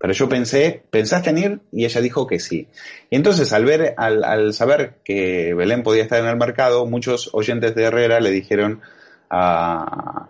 Pero 0.00 0.14
yo 0.14 0.30
pensé, 0.30 0.82
¿pensaste 0.90 1.28
en 1.28 1.38
ir? 1.38 1.60
Y 1.72 1.84
ella 1.84 2.00
dijo 2.00 2.26
que 2.26 2.40
sí. 2.40 2.66
Y 3.10 3.16
entonces, 3.16 3.52
al, 3.52 3.66
ver, 3.66 3.94
al, 3.98 4.54
saber 4.54 4.94
que 5.04 5.52
Belén 5.52 5.82
podía 5.82 6.04
estar 6.04 6.18
en 6.20 6.26
el 6.26 6.38
mercado, 6.38 6.86
muchos 6.86 7.28
oyentes 7.34 7.74
de 7.74 7.84
Herrera 7.84 8.18
le 8.18 8.30
dijeron 8.30 8.80
a, 9.28 10.26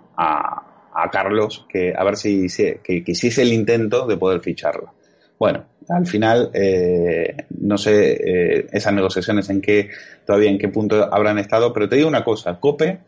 Carlos 1.13 1.67
que 1.69 1.95
a 1.97 2.05
ver 2.05 2.17
si, 2.17 2.47
que, 2.83 3.05
que 3.05 3.13
hiciese 3.13 3.43
el 3.43 3.53
intento 3.53 4.09
de 4.09 4.17
poder 4.17 4.41
ficharlo. 4.41 4.93
Bueno, 5.39 5.65
al 5.89 6.07
final, 6.07 6.51
eh, 6.53 7.47
no 7.61 7.79
sé 7.79 8.13
eh, 8.13 8.67
esas 8.73 8.93
negociaciones 8.93 9.49
en 9.51 9.61
qué, 9.61 9.89
todavía 10.27 10.51
en 10.51 10.59
qué 10.59 10.69
punto 10.69 11.09
habrán 11.15 11.39
estado, 11.39 11.73
pero 11.73 11.89
te 11.89 11.97
digo 11.97 12.09
una 12.09 12.25
cosa, 12.25 12.59
COPE 12.59 12.99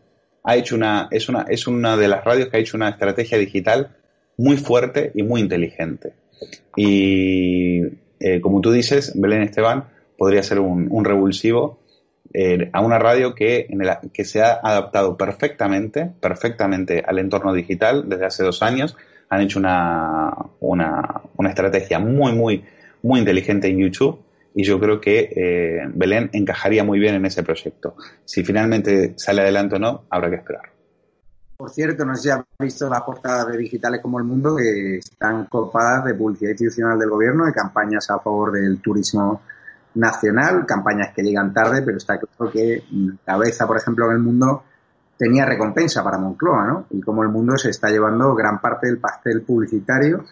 ha 0.43 0.55
hecho 0.55 0.75
una, 0.75 1.09
es 1.11 1.27
una, 1.27 1.45
es 1.49 1.67
una 1.67 1.97
de 1.97 2.07
las 2.07 2.23
radios 2.23 2.47
que 2.47 2.57
ha 2.57 2.59
hecho 2.59 2.77
una 2.77 2.89
estrategia 2.89 3.37
digital 3.37 3.97
muy 4.37 4.57
fuerte 4.57 5.11
y 5.13 5.23
muy 5.23 5.41
inteligente. 5.41 6.13
Y 6.75 7.81
eh, 8.19 8.41
como 8.41 8.61
tú 8.61 8.71
dices, 8.71 9.13
Belén 9.15 9.43
Esteban 9.43 9.85
podría 10.17 10.43
ser 10.43 10.59
un, 10.59 11.05
revulsivo 11.05 11.79
a 12.71 12.81
una 12.81 12.97
radio 12.97 13.35
que, 13.35 13.67
en 13.69 13.81
el, 13.81 13.89
que 14.11 14.25
se 14.25 14.41
ha 14.41 14.59
adaptado 14.63 15.15
perfectamente, 15.15 16.09
perfectamente 16.19 17.03
al 17.05 17.19
entorno 17.19 17.53
digital 17.53 18.09
desde 18.09 18.25
hace 18.25 18.43
dos 18.43 18.63
años 18.63 18.97
han 19.29 19.41
hecho 19.41 19.59
una, 19.59 20.31
una, 20.59 21.21
una 21.37 21.49
estrategia 21.49 21.99
muy, 21.99 22.33
muy, 22.33 22.63
muy 23.03 23.19
inteligente 23.19 23.67
en 23.67 23.79
YouTube 23.79 24.19
y 24.55 24.63
yo 24.63 24.79
creo 24.79 25.01
que 25.01 25.29
eh, 25.35 25.87
Belén 25.93 26.29
encajaría 26.33 26.83
muy 26.83 26.99
bien 26.99 27.15
en 27.15 27.25
ese 27.25 27.43
proyecto. 27.43 27.95
Si 28.25 28.43
finalmente 28.43 29.13
sale 29.17 29.41
adelante 29.41 29.75
o 29.75 29.79
no, 29.79 30.05
habrá 30.09 30.29
que 30.29 30.37
esperar. 30.37 30.72
Por 31.63 31.71
cierto, 31.71 32.03
no 32.03 32.13
sé 32.13 32.23
si 32.23 32.29
has 32.29 32.41
visto 32.59 32.89
las 32.89 33.03
portadas 33.03 33.47
de 33.47 33.57
Digitales 33.57 34.01
como 34.01 34.19
el 34.19 34.25
Mundo 34.25 34.53
que 34.53 34.97
están 34.97 35.45
copadas 35.45 36.03
de 36.03 36.13
publicidad 36.13 36.49
institucional 36.49 36.99
del 36.99 37.09
gobierno, 37.09 37.45
de 37.45 37.53
campañas 37.53 38.09
a 38.09 38.19
favor 38.19 38.51
del 38.51 38.81
turismo 38.81 39.43
nacional, 39.95 40.65
campañas 40.65 41.13
que 41.15 41.23
llegan 41.23 41.53
tarde, 41.53 41.81
pero 41.81 41.95
está 41.95 42.19
claro 42.19 42.51
que 42.51 42.83
cabeza, 43.25 43.65
por 43.65 43.77
ejemplo, 43.77 44.07
en 44.07 44.11
el 44.11 44.19
mundo 44.19 44.61
tenía 45.17 45.45
recompensa 45.45 46.03
para 46.03 46.17
Moncloa, 46.17 46.67
¿no? 46.67 46.85
Y 46.89 46.99
como 46.99 47.23
el 47.23 47.29
mundo 47.29 47.55
se 47.55 47.69
está 47.69 47.87
llevando 47.87 48.35
gran 48.35 48.59
parte 48.59 48.87
del 48.87 48.97
pastel 48.97 49.43
publicitario 49.43 50.25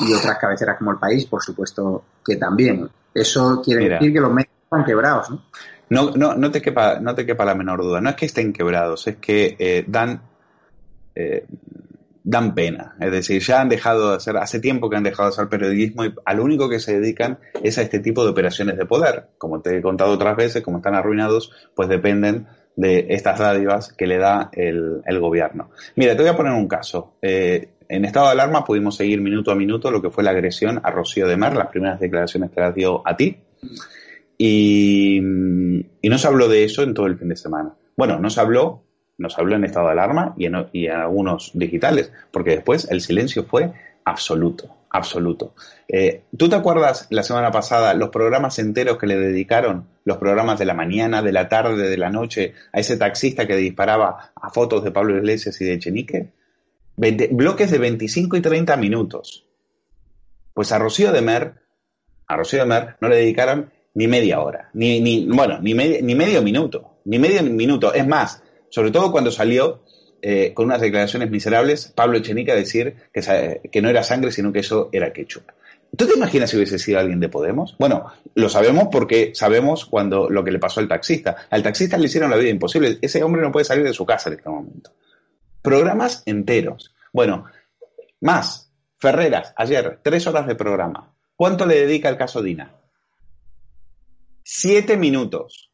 y 0.00 0.14
otras 0.14 0.38
cabeceras 0.38 0.78
como 0.78 0.92
el 0.92 0.98
país, 0.98 1.26
por 1.26 1.42
supuesto 1.42 2.04
que 2.24 2.36
también. 2.36 2.88
Eso 3.12 3.60
quiere 3.62 3.86
decir 3.86 4.14
que 4.14 4.20
los 4.20 4.32
medios 4.32 4.54
están 4.64 4.86
quebrados, 4.86 5.28
¿no? 5.28 5.42
No, 5.90 6.12
no, 6.12 6.36
no, 6.36 6.50
te 6.50 6.62
quepa, 6.62 7.00
no 7.00 7.14
te 7.14 7.26
quepa 7.26 7.44
la 7.44 7.54
menor 7.54 7.82
duda. 7.82 8.00
No 8.00 8.10
es 8.10 8.16
que 8.16 8.26
estén 8.26 8.52
quebrados, 8.52 9.08
es 9.08 9.16
que 9.16 9.56
eh, 9.58 9.84
dan, 9.86 10.22
eh, 11.20 11.44
dan 12.22 12.54
pena. 12.54 12.96
Es 13.00 13.10
decir, 13.10 13.42
ya 13.42 13.60
han 13.60 13.68
dejado 13.68 14.10
de 14.10 14.16
hacer, 14.16 14.36
hace 14.36 14.60
tiempo 14.60 14.90
que 14.90 14.96
han 14.96 15.02
dejado 15.02 15.28
de 15.28 15.34
hacer 15.34 15.48
periodismo 15.48 16.04
y 16.04 16.14
a 16.24 16.34
lo 16.34 16.44
único 16.44 16.68
que 16.68 16.78
se 16.78 17.00
dedican 17.00 17.38
es 17.62 17.78
a 17.78 17.82
este 17.82 18.00
tipo 18.00 18.24
de 18.24 18.30
operaciones 18.30 18.76
de 18.76 18.86
poder. 18.86 19.28
Como 19.38 19.60
te 19.60 19.76
he 19.76 19.82
contado 19.82 20.12
otras 20.12 20.36
veces, 20.36 20.62
como 20.62 20.78
están 20.78 20.94
arruinados, 20.94 21.52
pues 21.74 21.88
dependen 21.88 22.46
de 22.76 23.06
estas 23.10 23.38
dádivas 23.38 23.92
que 23.92 24.06
le 24.06 24.18
da 24.18 24.50
el, 24.52 25.02
gobierno. 25.18 25.70
Mira, 25.96 26.14
te 26.16 26.22
voy 26.22 26.30
a 26.30 26.36
poner 26.36 26.52
un 26.52 26.68
caso. 26.68 27.14
Eh, 27.20 27.70
en 27.88 28.04
estado 28.04 28.26
de 28.26 28.32
alarma 28.32 28.64
pudimos 28.64 28.96
seguir 28.96 29.20
minuto 29.20 29.50
a 29.50 29.54
minuto 29.54 29.90
lo 29.90 30.00
que 30.00 30.10
fue 30.10 30.22
la 30.22 30.30
agresión 30.30 30.80
a 30.82 30.90
Rocío 30.90 31.26
de 31.26 31.36
Mar, 31.36 31.56
las 31.56 31.68
primeras 31.68 31.98
declaraciones 31.98 32.50
que 32.50 32.60
las 32.60 32.74
dio 32.74 33.02
a 33.06 33.16
ti. 33.16 33.36
Y 34.38 35.20
no 35.20 36.18
se 36.18 36.26
habló 36.26 36.48
de 36.48 36.64
eso 36.64 36.82
en 36.82 36.94
todo 36.94 37.06
el 37.06 37.18
fin 37.18 37.28
de 37.28 37.36
semana. 37.36 37.74
Bueno, 37.96 38.18
no 38.18 38.30
se 38.30 38.40
habló, 38.40 38.84
nos 39.20 39.38
habló 39.38 39.54
en 39.54 39.64
estado 39.64 39.86
de 39.86 39.92
alarma 39.92 40.34
y 40.36 40.46
en, 40.46 40.66
y 40.72 40.88
algunos 40.88 41.50
digitales, 41.54 42.10
porque 42.30 42.50
después 42.50 42.88
el 42.90 43.02
silencio 43.02 43.44
fue 43.44 43.70
absoluto, 44.04 44.74
absoluto. 44.88 45.54
Eh, 45.86 46.22
¿Tú 46.36 46.48
te 46.48 46.56
acuerdas 46.56 47.06
la 47.10 47.22
semana 47.22 47.50
pasada 47.50 47.92
los 47.92 48.08
programas 48.08 48.58
enteros 48.58 48.96
que 48.96 49.06
le 49.06 49.16
dedicaron, 49.16 49.86
los 50.04 50.16
programas 50.16 50.58
de 50.58 50.64
la 50.64 50.72
mañana, 50.72 51.20
de 51.20 51.32
la 51.32 51.50
tarde, 51.50 51.90
de 51.90 51.96
la 51.98 52.08
noche, 52.08 52.54
a 52.72 52.80
ese 52.80 52.96
taxista 52.96 53.46
que 53.46 53.56
disparaba 53.56 54.32
a 54.34 54.50
fotos 54.50 54.82
de 54.82 54.90
Pablo 54.90 55.16
Iglesias 55.16 55.60
y 55.60 55.66
de 55.66 55.78
Chenique? 55.78 56.32
bloques 57.30 57.70
de 57.70 57.78
25 57.78 58.36
y 58.36 58.40
30 58.40 58.76
minutos. 58.76 59.46
Pues 60.54 60.72
a 60.72 60.78
Rocío 60.78 61.12
de 61.12 61.20
Mer, 61.20 61.54
a 62.26 62.36
Rocío 62.36 62.60
de 62.60 62.66
Mer 62.66 62.96
no 63.00 63.08
le 63.08 63.16
dedicaron 63.16 63.70
ni 63.94 64.06
media 64.06 64.40
hora, 64.40 64.70
ni, 64.74 65.00
ni 65.00 65.26
bueno, 65.26 65.58
ni, 65.60 65.74
ni 65.74 66.14
medio 66.14 66.42
minuto, 66.42 66.98
ni 67.04 67.18
medio 67.18 67.42
minuto. 67.42 67.92
Es 67.92 68.06
más, 68.06 68.42
sobre 68.70 68.90
todo 68.90 69.12
cuando 69.12 69.30
salió 69.30 69.82
eh, 70.22 70.52
con 70.54 70.66
unas 70.66 70.80
declaraciones 70.80 71.30
miserables, 71.30 71.92
Pablo 71.94 72.18
Echenique 72.18 72.52
a 72.52 72.56
decir 72.56 72.96
que, 73.12 73.82
no 73.82 73.88
era 73.88 74.02
sangre, 74.02 74.32
sino 74.32 74.52
que 74.52 74.60
eso 74.60 74.88
era 74.92 75.12
ketchup. 75.12 75.44
¿Tú 75.96 76.06
te 76.06 76.14
imaginas 76.14 76.50
si 76.50 76.56
hubiese 76.56 76.78
sido 76.78 77.00
alguien 77.00 77.18
de 77.20 77.28
Podemos? 77.28 77.74
Bueno, 77.78 78.06
lo 78.34 78.48
sabemos 78.48 78.88
porque 78.92 79.32
sabemos 79.34 79.86
cuando 79.86 80.30
lo 80.30 80.44
que 80.44 80.52
le 80.52 80.58
pasó 80.58 80.80
al 80.80 80.88
taxista. 80.88 81.48
Al 81.50 81.62
taxista 81.62 81.98
le 81.98 82.06
hicieron 82.06 82.30
la 82.30 82.36
vida 82.36 82.50
imposible. 82.50 82.98
Ese 83.02 83.22
hombre 83.24 83.42
no 83.42 83.50
puede 83.50 83.64
salir 83.64 83.84
de 83.84 83.92
su 83.92 84.06
casa 84.06 84.28
en 84.28 84.36
este 84.36 84.48
momento. 84.48 84.92
Programas 85.62 86.22
enteros. 86.26 86.94
Bueno, 87.12 87.46
más. 88.20 88.70
Ferreras, 88.98 89.54
ayer, 89.56 89.98
tres 90.02 90.26
horas 90.26 90.46
de 90.46 90.54
programa. 90.54 91.14
¿Cuánto 91.34 91.64
le 91.64 91.86
dedica 91.86 92.10
el 92.10 92.18
caso 92.18 92.42
Dina? 92.42 92.76
Siete 94.44 94.98
minutos. 94.98 95.69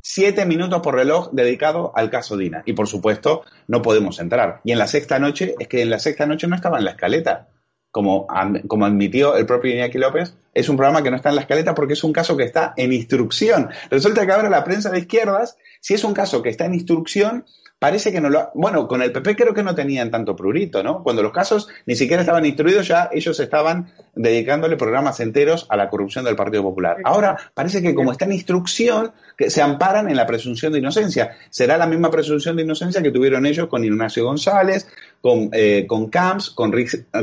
Siete 0.00 0.46
minutos 0.46 0.80
por 0.80 0.94
reloj 0.94 1.30
dedicado 1.32 1.92
al 1.94 2.10
caso 2.10 2.36
Dina. 2.36 2.62
Y 2.66 2.72
por 2.72 2.88
supuesto, 2.88 3.42
no 3.66 3.82
podemos 3.82 4.20
entrar. 4.20 4.60
Y 4.64 4.72
en 4.72 4.78
la 4.78 4.86
sexta 4.86 5.18
noche, 5.18 5.54
es 5.58 5.68
que 5.68 5.82
en 5.82 5.90
la 5.90 5.98
sexta 5.98 6.26
noche 6.26 6.46
no 6.46 6.56
estaba 6.56 6.78
en 6.78 6.84
la 6.84 6.92
escaleta. 6.92 7.48
Como, 7.90 8.26
como 8.68 8.84
admitió 8.84 9.34
el 9.36 9.46
propio 9.46 9.72
Iñaki 9.72 9.98
López, 9.98 10.34
es 10.54 10.68
un 10.68 10.76
programa 10.76 11.02
que 11.02 11.10
no 11.10 11.16
está 11.16 11.30
en 11.30 11.36
la 11.36 11.40
escaleta 11.40 11.74
porque 11.74 11.94
es 11.94 12.04
un 12.04 12.12
caso 12.12 12.36
que 12.36 12.44
está 12.44 12.74
en 12.76 12.92
instrucción. 12.92 13.70
Resulta 13.90 14.26
que 14.26 14.32
ahora 14.32 14.50
la 14.50 14.62
prensa 14.62 14.90
de 14.90 15.00
izquierdas, 15.00 15.56
si 15.80 15.94
es 15.94 16.04
un 16.04 16.14
caso 16.14 16.42
que 16.42 16.50
está 16.50 16.66
en 16.66 16.74
instrucción, 16.74 17.46
parece 17.78 18.12
que 18.12 18.20
no 18.20 18.28
lo... 18.28 18.50
Bueno, 18.54 18.88
con 18.88 19.02
el 19.02 19.12
PP 19.12 19.36
creo 19.36 19.54
que 19.54 19.62
no 19.62 19.74
tenían 19.74 20.10
tanto 20.10 20.34
prurito, 20.34 20.82
¿no? 20.82 21.02
Cuando 21.02 21.22
los 21.22 21.32
casos 21.32 21.68
ni 21.86 21.94
siquiera 21.94 22.22
estaban 22.22 22.44
instruidos, 22.44 22.88
ya 22.88 23.08
ellos 23.12 23.38
estaban 23.38 23.92
dedicándole 24.14 24.76
programas 24.76 25.20
enteros 25.20 25.66
a 25.68 25.76
la 25.76 25.88
corrupción 25.88 26.24
del 26.24 26.36
Partido 26.36 26.62
Popular. 26.62 26.96
Ahora 27.04 27.36
parece 27.54 27.80
que 27.80 27.94
como 27.94 28.12
está 28.12 28.24
en 28.24 28.32
instrucción, 28.32 29.12
que 29.36 29.50
se 29.50 29.62
amparan 29.62 30.10
en 30.10 30.16
la 30.16 30.26
presunción 30.26 30.72
de 30.72 30.80
inocencia. 30.80 31.36
Será 31.50 31.78
la 31.78 31.86
misma 31.86 32.10
presunción 32.10 32.56
de 32.56 32.62
inocencia 32.62 33.02
que 33.02 33.12
tuvieron 33.12 33.46
ellos 33.46 33.68
con 33.68 33.84
Ignacio 33.84 34.24
González, 34.24 34.88
con, 35.20 35.50
eh, 35.52 35.86
con 35.86 36.08
Camps, 36.08 36.50
con, 36.50 36.72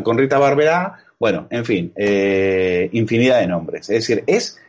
con 0.03 0.17
Rita 0.17 0.37
Barberá, 0.37 0.99
bueno, 1.19 1.47
en 1.49 1.65
fin, 1.65 1.93
eh, 1.95 2.89
infinidad 2.91 3.39
de 3.39 3.47
nombres. 3.47 3.89
Es 3.89 4.07
decir, 4.07 4.23
es, 4.27 4.59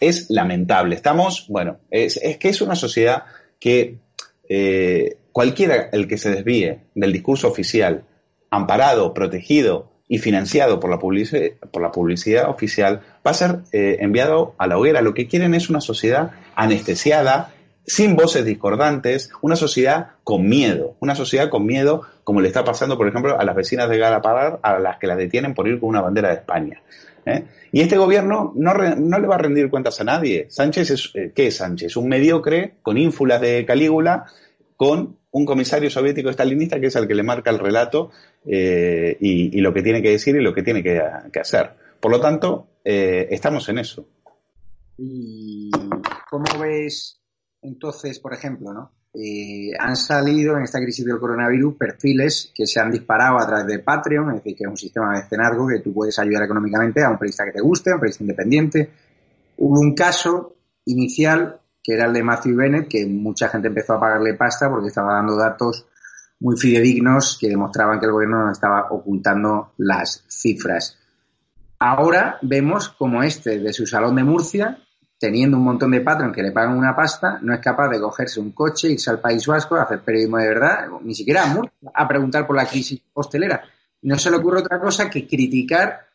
es 0.00 0.30
lamentable. 0.30 0.94
Estamos, 0.94 1.46
bueno, 1.48 1.78
es, 1.90 2.16
es 2.18 2.36
que 2.38 2.48
es 2.48 2.60
una 2.60 2.74
sociedad 2.74 3.24
que 3.58 3.98
eh, 4.48 5.16
cualquiera 5.34 5.88
el 5.90 6.06
que 6.06 6.16
se 6.16 6.30
desvíe 6.30 6.78
del 6.94 7.12
discurso 7.12 7.48
oficial, 7.48 8.04
amparado, 8.50 9.12
protegido 9.14 9.90
y 10.06 10.18
financiado 10.18 10.78
por 10.78 10.90
la, 10.90 11.00
publicidad, 11.00 12.48
oficial, 12.48 13.00
va 13.26 13.32
a 13.32 13.34
ser 13.34 13.58
eh, 13.72 13.96
enviado 13.98 14.54
a 14.58 14.68
la 14.68 14.78
hoguera. 14.78 15.02
Lo 15.02 15.12
que 15.12 15.26
quieren 15.26 15.54
es 15.54 15.68
una 15.68 15.80
sociedad 15.80 16.30
anestesiada, 16.54 17.52
sin 17.84 18.14
voces 18.14 18.44
discordantes, 18.44 19.32
una 19.42 19.56
sociedad 19.56 20.10
con 20.22 20.48
miedo, 20.48 20.94
una 21.00 21.16
sociedad 21.16 21.50
con 21.50 21.66
miedo 21.66 22.02
como 22.22 22.40
le 22.40 22.46
está 22.46 22.62
pasando, 22.62 22.96
por 22.96 23.08
ejemplo, 23.08 23.36
a 23.36 23.44
las 23.44 23.56
vecinas 23.56 23.90
de 23.90 23.98
Galapagar, 23.98 24.60
a 24.62 24.78
las 24.78 24.98
que 24.98 25.08
las 25.08 25.18
detienen 25.18 25.52
por 25.52 25.66
ir 25.66 25.80
con 25.80 25.88
una 25.88 26.00
bandera 26.00 26.28
de 26.28 26.34
España. 26.36 26.80
¿eh? 27.26 27.42
Y 27.72 27.80
este 27.80 27.98
gobierno 27.98 28.52
no, 28.54 28.72
no, 28.72 29.18
le 29.18 29.26
va 29.26 29.34
a 29.34 29.38
rendir 29.38 29.68
cuentas 29.68 30.00
a 30.00 30.04
nadie. 30.04 30.46
Sánchez 30.48 30.90
es, 30.90 31.10
eh, 31.14 31.32
¿qué 31.34 31.48
es 31.48 31.56
Sánchez? 31.56 31.96
Un 31.96 32.08
mediocre 32.08 32.76
con 32.82 32.98
ínfulas 32.98 33.40
de 33.40 33.64
Calígula, 33.66 34.26
con 34.76 35.16
un 35.34 35.44
comisario 35.44 35.90
soviético 35.90 36.30
estalinista 36.30 36.78
que 36.78 36.86
es 36.86 36.96
el 36.96 37.08
que 37.08 37.14
le 37.14 37.24
marca 37.24 37.50
el 37.50 37.58
relato 37.58 38.10
eh, 38.46 39.16
y, 39.20 39.60
lo 39.60 39.74
que 39.74 39.82
tiene 39.82 40.00
que 40.00 40.10
decir 40.10 40.36
y 40.36 40.40
lo 40.42 40.54
que 40.54 40.62
tiene 40.62 40.82
que, 40.82 41.40
hacer. 41.40 41.70
Por 41.98 42.12
lo 42.12 42.20
tanto, 42.20 42.68
eh, 42.84 43.26
estamos 43.30 43.68
en 43.68 43.78
eso. 43.78 44.06
¿Y 44.96 45.72
cómo 46.30 46.44
ves 46.60 47.20
entonces, 47.62 48.20
por 48.20 48.32
ejemplo, 48.32 48.72
¿no? 48.72 48.92
Eh, 49.12 49.72
han 49.78 49.96
salido 49.96 50.56
en 50.56 50.64
esta 50.64 50.80
crisis 50.80 51.04
del 51.04 51.18
coronavirus 51.18 51.76
perfiles 51.76 52.52
que 52.54 52.66
se 52.66 52.78
han 52.78 52.92
disparado 52.92 53.38
a 53.38 53.46
través 53.46 53.66
de 53.66 53.80
Patreon, 53.80 54.28
es 54.30 54.36
decir, 54.36 54.56
que 54.56 54.64
es 54.64 54.70
un 54.70 54.76
sistema 54.76 55.14
de 55.14 55.22
mecenazgo 55.22 55.66
que 55.66 55.80
tú 55.80 55.92
puedes 55.92 56.16
ayudar 56.20 56.44
económicamente 56.44 57.02
a 57.02 57.10
un 57.10 57.18
periodista 57.18 57.44
que 57.44 57.52
te 57.52 57.60
guste, 57.60 57.90
a 57.90 57.94
un 57.94 58.00
periodista 58.00 58.22
independiente. 58.22 58.90
Hubo 59.56 59.80
un 59.80 59.94
caso 59.94 60.54
inicial 60.84 61.60
que 61.84 61.92
era 61.92 62.06
el 62.06 62.14
de 62.14 62.22
Matthew 62.22 62.56
Bennett, 62.56 62.88
que 62.88 63.04
mucha 63.04 63.48
gente 63.50 63.68
empezó 63.68 63.92
a 63.92 64.00
pagarle 64.00 64.32
pasta 64.32 64.70
porque 64.70 64.88
estaba 64.88 65.12
dando 65.12 65.36
datos 65.36 65.86
muy 66.40 66.56
fidedignos 66.56 67.36
que 67.38 67.48
demostraban 67.48 68.00
que 68.00 68.06
el 68.06 68.12
gobierno 68.12 68.46
no 68.46 68.50
estaba 68.50 68.88
ocultando 68.90 69.74
las 69.76 70.24
cifras. 70.26 70.98
Ahora 71.78 72.38
vemos 72.40 72.88
como 72.88 73.22
este 73.22 73.58
de 73.58 73.72
su 73.74 73.86
salón 73.86 74.16
de 74.16 74.24
Murcia, 74.24 74.78
teniendo 75.18 75.58
un 75.58 75.64
montón 75.64 75.90
de 75.90 76.00
patrón 76.00 76.32
que 76.32 76.42
le 76.42 76.52
pagan 76.52 76.78
una 76.78 76.96
pasta, 76.96 77.38
no 77.42 77.52
es 77.52 77.60
capaz 77.60 77.88
de 77.90 78.00
cogerse 78.00 78.40
un 78.40 78.52
coche, 78.52 78.88
irse 78.88 79.10
al 79.10 79.20
País 79.20 79.46
Vasco, 79.46 79.76
a 79.76 79.82
hacer 79.82 80.00
periodismo 80.00 80.38
de 80.38 80.48
verdad, 80.48 80.86
ni 81.02 81.14
siquiera 81.14 81.44
a 81.44 81.46
Murcia, 81.48 81.90
a 81.92 82.08
preguntar 82.08 82.46
por 82.46 82.56
la 82.56 82.66
crisis 82.66 83.02
hostelera. 83.12 83.62
No 84.02 84.18
se 84.18 84.30
le 84.30 84.38
ocurre 84.38 84.60
otra 84.60 84.80
cosa 84.80 85.10
que 85.10 85.26
criticar 85.26 86.06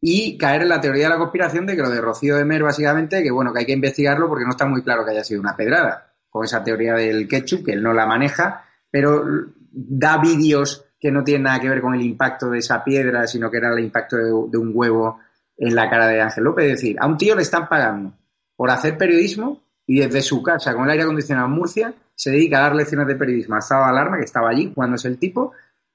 y 0.00 0.38
caer 0.38 0.62
en 0.62 0.68
la 0.68 0.80
teoría 0.80 1.04
de 1.04 1.10
la 1.10 1.18
conspiración 1.18 1.66
de 1.66 1.74
que 1.74 1.82
lo 1.82 1.90
de 1.90 2.00
Rocío 2.00 2.36
de 2.36 2.44
Mer, 2.44 2.62
básicamente, 2.62 3.22
que 3.22 3.30
bueno, 3.30 3.52
que 3.52 3.60
hay 3.60 3.66
que 3.66 3.72
investigarlo 3.72 4.28
porque 4.28 4.44
no 4.44 4.50
está 4.50 4.66
muy 4.66 4.82
claro 4.82 5.04
que 5.04 5.10
haya 5.10 5.24
sido 5.24 5.40
una 5.40 5.56
pedrada, 5.56 6.12
con 6.28 6.44
esa 6.44 6.62
teoría 6.62 6.94
del 6.94 7.26
ketchup, 7.26 7.64
que 7.64 7.72
él 7.72 7.82
no 7.82 7.92
la 7.92 8.06
maneja, 8.06 8.64
pero 8.90 9.24
da 9.70 10.18
vídeos 10.18 10.84
que 11.00 11.10
no 11.10 11.22
tienen 11.22 11.44
nada 11.44 11.60
que 11.60 11.68
ver 11.68 11.80
con 11.80 11.94
el 11.94 12.02
impacto 12.02 12.50
de 12.50 12.58
esa 12.58 12.82
piedra, 12.82 13.26
sino 13.26 13.50
que 13.50 13.58
era 13.58 13.72
el 13.72 13.84
impacto 13.84 14.16
de, 14.16 14.58
un 14.58 14.72
huevo 14.74 15.20
en 15.56 15.74
la 15.74 15.88
cara 15.88 16.06
de 16.06 16.20
Ángel 16.20 16.44
López. 16.44 16.64
Es 16.66 16.72
decir, 16.72 16.96
a 17.00 17.06
un 17.06 17.16
tío 17.16 17.34
le 17.34 17.42
están 17.42 17.68
pagando 17.68 18.14
por 18.56 18.70
hacer 18.70 18.98
periodismo 18.98 19.62
y 19.86 20.00
desde 20.00 20.22
su 20.22 20.42
casa 20.42 20.74
con 20.74 20.84
el 20.84 20.90
aire 20.90 21.04
acondicionado 21.04 21.46
en 21.46 21.54
Murcia 21.54 21.94
se 22.14 22.30
dedica 22.30 22.58
a 22.58 22.62
dar 22.62 22.74
lecciones 22.74 23.06
de 23.06 23.14
periodismo 23.14 23.54
a 23.54 23.60
estado 23.60 23.84
de 23.84 23.90
alarma, 23.90 24.18
que 24.18 24.24
estaba 24.24 24.50
allí 24.50 24.72
cuando 24.74 24.96
es 24.96 25.04
el 25.04 25.18
tipo, 25.18 25.52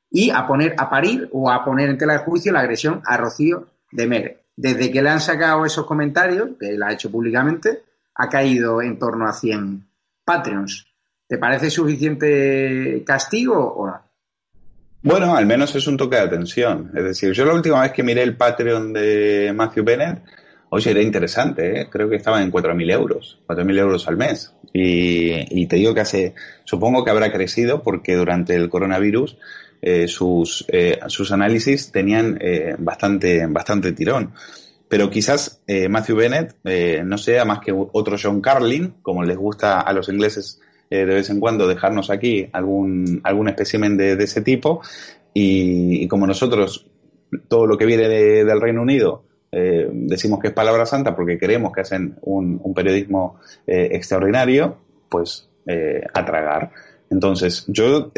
y 0.09 0.29
a 0.29 0.47
poner 0.47 0.73
a 0.77 0.89
parir 0.89 1.29
o 1.33 1.51
a 1.51 1.65
poner 1.65 1.89
en 1.89 1.97
tela 1.97 2.13
de 2.13 2.19
juicio 2.19 2.53
la 2.53 2.61
agresión 2.61 3.01
a 3.05 3.17
Rocío 3.17 3.67
de 3.93 4.07
Mere. 4.07 4.37
Desde 4.55 4.91
que 4.91 5.01
le 5.01 5.09
han 5.09 5.21
sacado 5.21 5.65
esos 5.65 5.85
comentarios, 5.85 6.49
que 6.59 6.69
él 6.69 6.83
ha 6.83 6.93
hecho 6.93 7.11
públicamente, 7.11 7.83
ha 8.15 8.29
caído 8.29 8.81
en 8.81 8.99
torno 8.99 9.27
a 9.27 9.33
100 9.33 9.85
Patreons. 10.23 10.87
¿Te 11.27 11.37
parece 11.37 11.69
suficiente 11.69 13.03
castigo 13.05 13.57
o 13.57 13.87
no? 13.87 14.01
Bueno, 15.01 15.35
al 15.35 15.45
menos 15.45 15.75
es 15.75 15.85
un 15.87 15.97
toque 15.97 16.15
de 16.15 16.21
atención. 16.21 16.91
Es 16.95 17.03
decir, 17.03 17.33
yo 17.33 17.45
la 17.45 17.53
última 17.53 17.81
vez 17.81 17.91
que 17.91 18.03
miré 18.03 18.23
el 18.23 18.37
Patreon 18.37 18.93
de 18.93 19.51
Matthew 19.53 19.83
Bennett, 19.83 20.21
oye, 20.69 20.91
era 20.91 21.01
interesante, 21.01 21.81
¿eh? 21.81 21.87
creo 21.89 22.09
que 22.09 22.15
estaba 22.15 22.41
en 22.41 22.51
4.000 22.51 22.91
euros, 22.91 23.39
4.000 23.47 23.79
euros 23.79 24.07
al 24.07 24.17
mes. 24.17 24.53
Y, 24.71 25.67
te 25.67 25.75
digo 25.75 25.93
que 25.93 26.01
hace, 26.01 26.33
supongo 26.63 27.03
que 27.03 27.11
habrá 27.11 27.31
crecido 27.31 27.83
porque 27.83 28.15
durante 28.15 28.55
el 28.55 28.69
coronavirus 28.69 29.37
eh, 29.85 30.07
sus, 30.07 30.63
eh, 30.69 30.97
sus 31.07 31.33
análisis 31.33 31.91
tenían 31.91 32.37
eh, 32.39 32.73
bastante, 32.79 33.45
bastante 33.47 33.91
tirón. 33.91 34.31
Pero 34.87 35.09
quizás 35.09 35.61
eh, 35.67 35.89
Matthew 35.89 36.15
Bennett 36.15 36.55
no 37.03 37.17
sea 37.17 37.43
más 37.43 37.59
que 37.59 37.73
otro 37.73 38.15
John 38.21 38.39
Carlin, 38.39 38.95
como 39.01 39.23
les 39.23 39.35
gusta 39.35 39.81
a 39.81 39.91
los 39.91 40.07
ingleses 40.07 40.61
de 40.89 41.05
vez 41.05 41.31
en 41.31 41.39
cuando 41.39 41.67
dejarnos 41.67 42.11
aquí 42.11 42.47
algún, 42.53 43.19
algún 43.23 43.49
espécimen 43.49 43.97
de, 43.97 44.13
ese 44.13 44.41
tipo. 44.41 44.81
Y, 45.33 46.07
como 46.07 46.27
nosotros, 46.27 46.85
todo 47.47 47.65
lo 47.65 47.75
que 47.79 47.87
viene 47.87 48.07
del 48.07 48.61
Reino 48.61 48.83
Unido, 48.83 49.23
decimos 49.51 50.39
que 50.39 50.49
es 50.49 50.53
palabra 50.53 50.85
santa 50.85 51.15
porque 51.15 51.39
creemos 51.39 51.73
que 51.73 51.81
hacen 51.81 52.19
un, 52.21 52.73
periodismo 52.75 53.39
extraordinario, 53.65 54.77
pues 55.09 55.49
a 56.13 56.25
tragar. 56.25 56.69
Entonces, 57.09 57.65
yo 57.67 58.11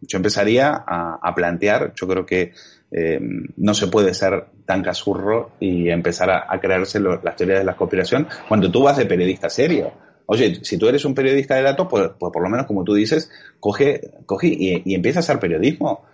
yo 0.00 0.16
empezaría 0.16 0.84
a, 0.86 1.34
plantear, 1.34 1.92
yo 1.94 2.06
creo 2.06 2.26
que 2.26 2.52
eh, 2.90 3.20
no 3.56 3.74
se 3.74 3.88
puede 3.88 4.14
ser 4.14 4.46
tan 4.64 4.82
casurro 4.82 5.52
y 5.60 5.88
empezar 5.90 6.30
a, 6.30 6.60
crearse 6.60 7.00
las 7.00 7.36
teorías 7.36 7.58
de 7.58 7.64
la 7.64 7.76
conspiración 7.76 8.28
cuando 8.48 8.70
tú 8.70 8.82
vas 8.82 8.96
de 8.96 9.06
periodista 9.06 9.50
serio. 9.50 9.92
Oye, 10.26 10.60
si 10.62 10.76
tú 10.76 10.88
eres 10.88 11.04
un 11.04 11.14
periodista 11.14 11.54
de 11.54 11.62
datos, 11.62 11.86
pues, 11.88 12.10
pues 12.18 12.32
por 12.32 12.42
lo 12.42 12.50
menos 12.50 12.66
como 12.66 12.84
tú 12.84 12.94
dices, 12.94 13.30
coge, 13.60 14.12
coge 14.26 14.48
y, 14.48 14.94
empieza 14.94 15.20
a 15.20 15.20
hacer 15.20 15.38
periodismo. 15.38 16.04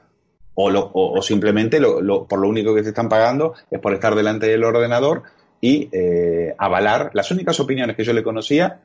O, 0.56 0.70
o, 0.70 1.20
simplemente 1.20 1.80
lo, 1.80 2.28
por 2.28 2.38
lo 2.38 2.48
único 2.48 2.76
que 2.76 2.82
te 2.84 2.90
están 2.90 3.08
pagando 3.08 3.54
es 3.72 3.80
por 3.80 3.92
estar 3.92 4.14
delante 4.14 4.46
del 4.46 4.62
ordenador 4.62 5.24
y 5.60 5.88
eh, 5.90 6.54
avalar 6.58 7.10
las 7.12 7.32
únicas 7.32 7.58
opiniones 7.58 7.96
que 7.96 8.04
yo 8.04 8.12
le 8.12 8.22
conocía 8.22 8.82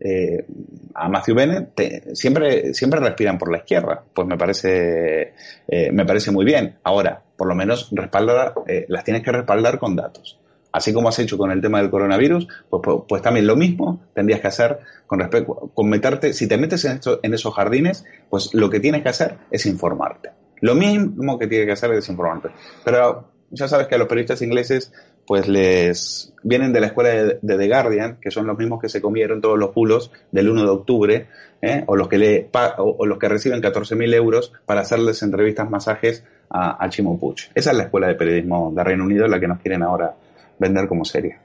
eh, 0.00 0.46
a 0.94 1.08
Matthew 1.08 1.34
Bennett 1.34 2.14
siempre, 2.14 2.72
siempre 2.74 3.00
respiran 3.00 3.38
por 3.38 3.50
la 3.50 3.58
izquierda. 3.58 4.02
Pues 4.14 4.26
me 4.26 4.36
parece, 4.36 5.34
eh, 5.66 5.92
me 5.92 6.04
parece 6.04 6.30
muy 6.30 6.44
bien. 6.44 6.76
Ahora, 6.84 7.22
por 7.36 7.48
lo 7.48 7.54
menos 7.54 7.88
respalda, 7.92 8.54
eh, 8.66 8.86
las 8.88 9.04
tienes 9.04 9.22
que 9.22 9.32
respaldar 9.32 9.78
con 9.78 9.96
datos. 9.96 10.38
Así 10.70 10.92
como 10.92 11.08
has 11.08 11.18
hecho 11.18 11.38
con 11.38 11.50
el 11.50 11.60
tema 11.60 11.80
del 11.80 11.90
coronavirus, 11.90 12.46
pues, 12.68 12.82
pues, 12.84 12.98
pues 13.08 13.22
también 13.22 13.46
lo 13.46 13.56
mismo 13.56 14.06
tendrías 14.14 14.40
que 14.40 14.48
hacer 14.48 14.78
con 15.06 15.18
respecto, 15.18 15.70
con 15.74 15.88
meterte, 15.88 16.34
si 16.34 16.46
te 16.46 16.58
metes 16.58 16.84
en, 16.84 17.00
en 17.22 17.34
esos 17.34 17.54
jardines, 17.54 18.04
pues 18.28 18.52
lo 18.52 18.68
que 18.68 18.78
tienes 18.78 19.02
que 19.02 19.08
hacer 19.08 19.38
es 19.50 19.64
informarte. 19.66 20.30
Lo 20.60 20.74
mismo 20.74 21.38
que 21.38 21.46
tienes 21.46 21.66
que 21.66 21.72
hacer 21.72 21.92
es 21.92 22.08
informarte. 22.08 22.50
Pero 22.84 23.30
ya 23.50 23.66
sabes 23.66 23.86
que 23.86 23.94
a 23.94 23.98
los 23.98 24.08
periodistas 24.08 24.42
ingleses 24.42 24.92
pues 25.28 25.46
les 25.46 26.32
vienen 26.42 26.72
de 26.72 26.80
la 26.80 26.86
escuela 26.86 27.10
de, 27.10 27.38
The 27.42 27.68
Guardian, 27.68 28.16
que 28.18 28.30
son 28.30 28.46
los 28.46 28.56
mismos 28.56 28.80
que 28.80 28.88
se 28.88 29.02
comieron 29.02 29.42
todos 29.42 29.58
los 29.58 29.72
pulos 29.72 30.10
del 30.32 30.48
1 30.48 30.62
de 30.62 30.70
octubre, 30.70 31.28
¿eh? 31.60 31.84
o, 31.86 31.96
los 31.96 32.08
que 32.08 32.16
le, 32.16 32.50
o, 32.78 33.04
los 33.04 33.18
que 33.18 33.28
reciben 33.28 33.60
14.000 33.60 34.14
euros 34.14 34.54
para 34.64 34.80
hacerles 34.80 35.22
entrevistas, 35.22 35.68
masajes 35.68 36.24
a, 36.48 36.82
a. 36.82 36.88
Esa 36.88 37.70
es 37.70 37.76
la 37.76 37.82
escuela 37.82 38.06
de 38.06 38.14
periodismo 38.14 38.72
de 38.74 38.82
Reino 38.82 39.04
Unido, 39.04 39.28
la 39.28 39.38
que 39.38 39.48
nos 39.48 39.60
quieren 39.60 39.82
ahora 39.82 40.14
vender 40.58 40.88
como 40.88 41.04
seria. 41.04 41.38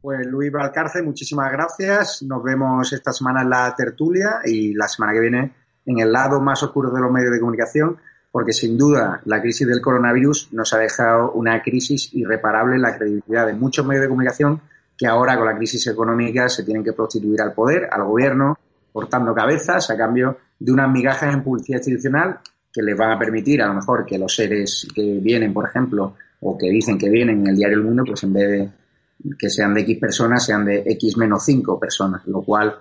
Pues 0.00 0.24
Luis 0.28 0.52
Valcarce, 0.52 1.02
muchísimas 1.02 1.50
gracias. 1.50 2.22
Nos 2.22 2.40
vemos 2.40 2.92
esta 2.92 3.12
semana 3.12 3.42
en 3.42 3.50
la 3.50 3.74
tertulia 3.76 4.42
y 4.44 4.74
la 4.74 4.86
semana 4.86 5.12
que 5.12 5.20
viene 5.20 5.52
en 5.86 5.98
el 5.98 6.12
lado 6.12 6.40
más 6.40 6.62
oscuro 6.62 6.92
de 6.92 7.00
los 7.00 7.10
medios 7.10 7.32
de 7.32 7.40
comunicación 7.40 7.96
porque 8.34 8.52
sin 8.52 8.76
duda 8.76 9.20
la 9.26 9.40
crisis 9.40 9.64
del 9.64 9.80
coronavirus 9.80 10.48
nos 10.54 10.72
ha 10.72 10.78
dejado 10.78 11.30
una 11.34 11.62
crisis 11.62 12.12
irreparable 12.14 12.74
en 12.74 12.82
la 12.82 12.98
credibilidad 12.98 13.46
de 13.46 13.52
muchos 13.52 13.86
medios 13.86 14.02
de 14.02 14.08
comunicación 14.08 14.60
que 14.98 15.06
ahora 15.06 15.36
con 15.36 15.46
la 15.46 15.56
crisis 15.56 15.86
económica 15.86 16.48
se 16.48 16.64
tienen 16.64 16.82
que 16.82 16.92
prostituir 16.92 17.40
al 17.40 17.52
poder, 17.52 17.88
al 17.92 18.02
gobierno, 18.02 18.58
cortando 18.92 19.32
cabezas 19.32 19.88
a 19.88 19.96
cambio 19.96 20.36
de 20.58 20.72
unas 20.72 20.90
migajas 20.90 21.32
en 21.32 21.44
publicidad 21.44 21.78
institucional 21.78 22.40
que 22.72 22.82
les 22.82 22.98
van 22.98 23.12
a 23.12 23.18
permitir 23.20 23.62
a 23.62 23.68
lo 23.68 23.74
mejor 23.74 24.04
que 24.04 24.18
los 24.18 24.34
seres 24.34 24.88
que 24.92 25.20
vienen, 25.22 25.54
por 25.54 25.68
ejemplo, 25.68 26.16
o 26.40 26.58
que 26.58 26.68
dicen 26.70 26.98
que 26.98 27.08
vienen 27.08 27.38
en 27.42 27.46
el 27.50 27.56
diario 27.56 27.76
El 27.76 27.84
Mundo, 27.84 28.02
pues 28.04 28.24
en 28.24 28.32
vez 28.32 28.50
de 28.50 29.36
que 29.38 29.48
sean 29.48 29.72
de 29.74 29.82
X 29.82 29.96
personas, 30.00 30.44
sean 30.44 30.64
de 30.64 30.82
X 30.84 31.16
menos 31.16 31.44
5 31.44 31.78
personas, 31.78 32.26
lo 32.26 32.42
cual 32.42 32.74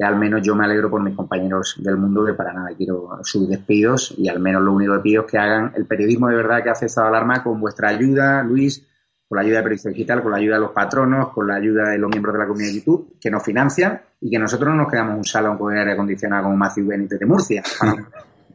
al 0.00 0.16
menos 0.16 0.40
yo 0.42 0.54
me 0.54 0.64
alegro 0.64 0.90
por 0.90 1.02
mis 1.02 1.14
compañeros 1.14 1.76
del 1.78 1.96
mundo 1.96 2.24
que 2.24 2.32
para 2.32 2.52
nada 2.52 2.70
quiero 2.76 3.10
sus 3.22 3.48
despidos 3.48 4.14
y 4.16 4.28
al 4.28 4.40
menos 4.40 4.62
lo 4.62 4.72
único 4.72 4.94
que 4.94 5.00
pido 5.00 5.24
es 5.26 5.30
que 5.30 5.38
hagan 5.38 5.72
el 5.76 5.86
periodismo 5.86 6.28
de 6.28 6.36
verdad 6.36 6.62
que 6.62 6.70
hace 6.70 6.86
Estado 6.86 7.10
de 7.10 7.16
Alarma 7.16 7.42
con 7.42 7.60
vuestra 7.60 7.90
ayuda, 7.90 8.42
Luis, 8.42 8.86
con 9.28 9.36
la 9.36 9.42
ayuda 9.42 9.58
de 9.58 9.62
Periodista 9.62 9.88
Digital, 9.90 10.22
con 10.22 10.32
la 10.32 10.38
ayuda 10.38 10.54
de 10.54 10.60
los 10.60 10.70
patronos, 10.72 11.28
con 11.30 11.46
la 11.46 11.56
ayuda 11.56 11.90
de 11.90 11.98
los 11.98 12.10
miembros 12.10 12.34
de 12.34 12.38
la 12.38 12.46
comunidad 12.46 12.70
de 12.70 12.78
YouTube, 12.78 13.16
que 13.20 13.30
nos 13.30 13.42
financian 13.42 14.00
y 14.20 14.30
que 14.30 14.38
nosotros 14.38 14.70
no 14.70 14.82
nos 14.82 14.90
quedamos 14.90 15.16
un 15.16 15.24
salón 15.24 15.58
con 15.58 15.76
aire 15.76 15.92
acondicionado 15.92 16.44
como 16.44 16.56
Matthew 16.56 16.86
Benítez 16.86 17.18
de 17.18 17.26
Murcia. 17.26 17.62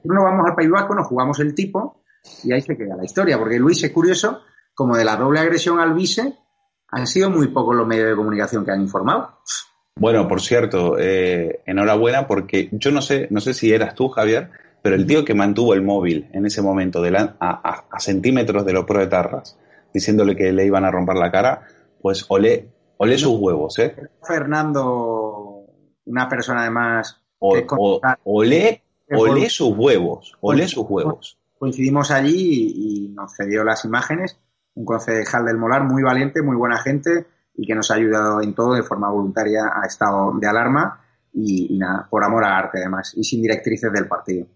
Nos 0.03 0.23
vamos 0.23 0.47
al 0.47 0.55
País 0.55 0.69
Vasco, 0.69 0.95
nos 0.95 1.07
jugamos 1.07 1.37
el 1.41 1.53
tipo 1.53 2.03
y 2.43 2.53
ahí 2.53 2.61
se 2.61 2.77
queda 2.77 2.95
la 2.95 3.03
historia, 3.03 3.37
porque 3.37 3.59
Luis 3.59 3.83
es 3.83 3.91
curioso, 3.91 4.41
como 4.73 4.95
de 4.95 5.03
la 5.03 5.17
doble 5.17 5.41
agresión 5.41 5.79
al 5.79 5.93
vice, 5.93 6.37
han 6.89 7.07
sido 7.07 7.29
muy 7.29 7.47
pocos 7.47 7.75
los 7.75 7.85
medios 7.85 8.09
de 8.09 8.15
comunicación 8.15 8.63
que 8.63 8.71
han 8.71 8.79
informado. 8.79 9.39
Bueno, 9.99 10.27
por 10.27 10.41
cierto, 10.41 10.97
eh, 10.99 11.61
enhorabuena 11.65 12.27
porque 12.27 12.69
yo 12.71 12.91
no 12.91 13.01
sé, 13.01 13.27
no 13.31 13.41
sé 13.41 13.53
si 13.53 13.71
eras 13.71 13.95
tú, 13.95 14.09
Javier, 14.09 14.49
pero 14.81 14.95
el 14.95 15.07
tío 15.07 15.25
que 15.25 15.33
mantuvo 15.33 15.73
el 15.73 15.81
móvil 15.81 16.29
en 16.33 16.45
ese 16.45 16.61
momento 16.61 17.01
de 17.01 17.17
a, 17.17 17.99
centímetros 17.99 18.65
de 18.65 18.73
los 18.73 18.85
proetarras, 18.85 19.57
diciéndole 19.93 20.35
que 20.35 20.51
le 20.51 20.65
iban 20.65 20.85
a 20.85 20.91
romper 20.91 21.15
la 21.15 21.31
cara, 21.31 21.63
pues 22.01 22.25
olé, 22.29 22.69
olé 22.97 23.17
sus 23.17 23.37
huevos, 23.39 23.79
¿eh? 23.79 23.95
Fernando, 24.21 25.65
una 26.05 26.29
persona 26.29 26.61
además... 26.61 27.21
O, 27.39 27.55
olé, 28.23 28.83
olé 29.11 29.49
sus 29.49 29.75
huevos, 29.77 30.33
olé 30.41 30.67
sus 30.67 30.85
huevos. 30.89 31.37
Coincidimos 31.57 32.09
allí 32.11 32.73
y 32.75 33.09
nos 33.09 33.35
cedió 33.35 33.63
las 33.63 33.85
imágenes, 33.85 34.39
un 34.73 34.85
concejal 34.85 35.45
del 35.45 35.57
Molar 35.57 35.83
muy 35.83 36.03
valiente, 36.03 36.41
muy 36.41 36.55
buena 36.55 36.77
gente, 36.79 37.25
y 37.57 37.65
que 37.65 37.75
nos 37.75 37.91
ha 37.91 37.95
ayudado 37.95 38.41
en 38.41 38.53
todo 38.53 38.75
de 38.75 38.83
forma 38.83 39.09
voluntaria 39.09 39.71
a 39.73 39.85
estado 39.85 40.33
de 40.39 40.47
alarma 40.47 41.01
y, 41.33 41.77
nada, 41.77 42.07
por 42.09 42.23
amor 42.23 42.45
al 42.45 42.53
arte 42.53 42.79
además 42.79 43.13
y 43.15 43.23
sin 43.23 43.41
directrices 43.41 43.91
del 43.91 44.07
partido. 44.07 44.47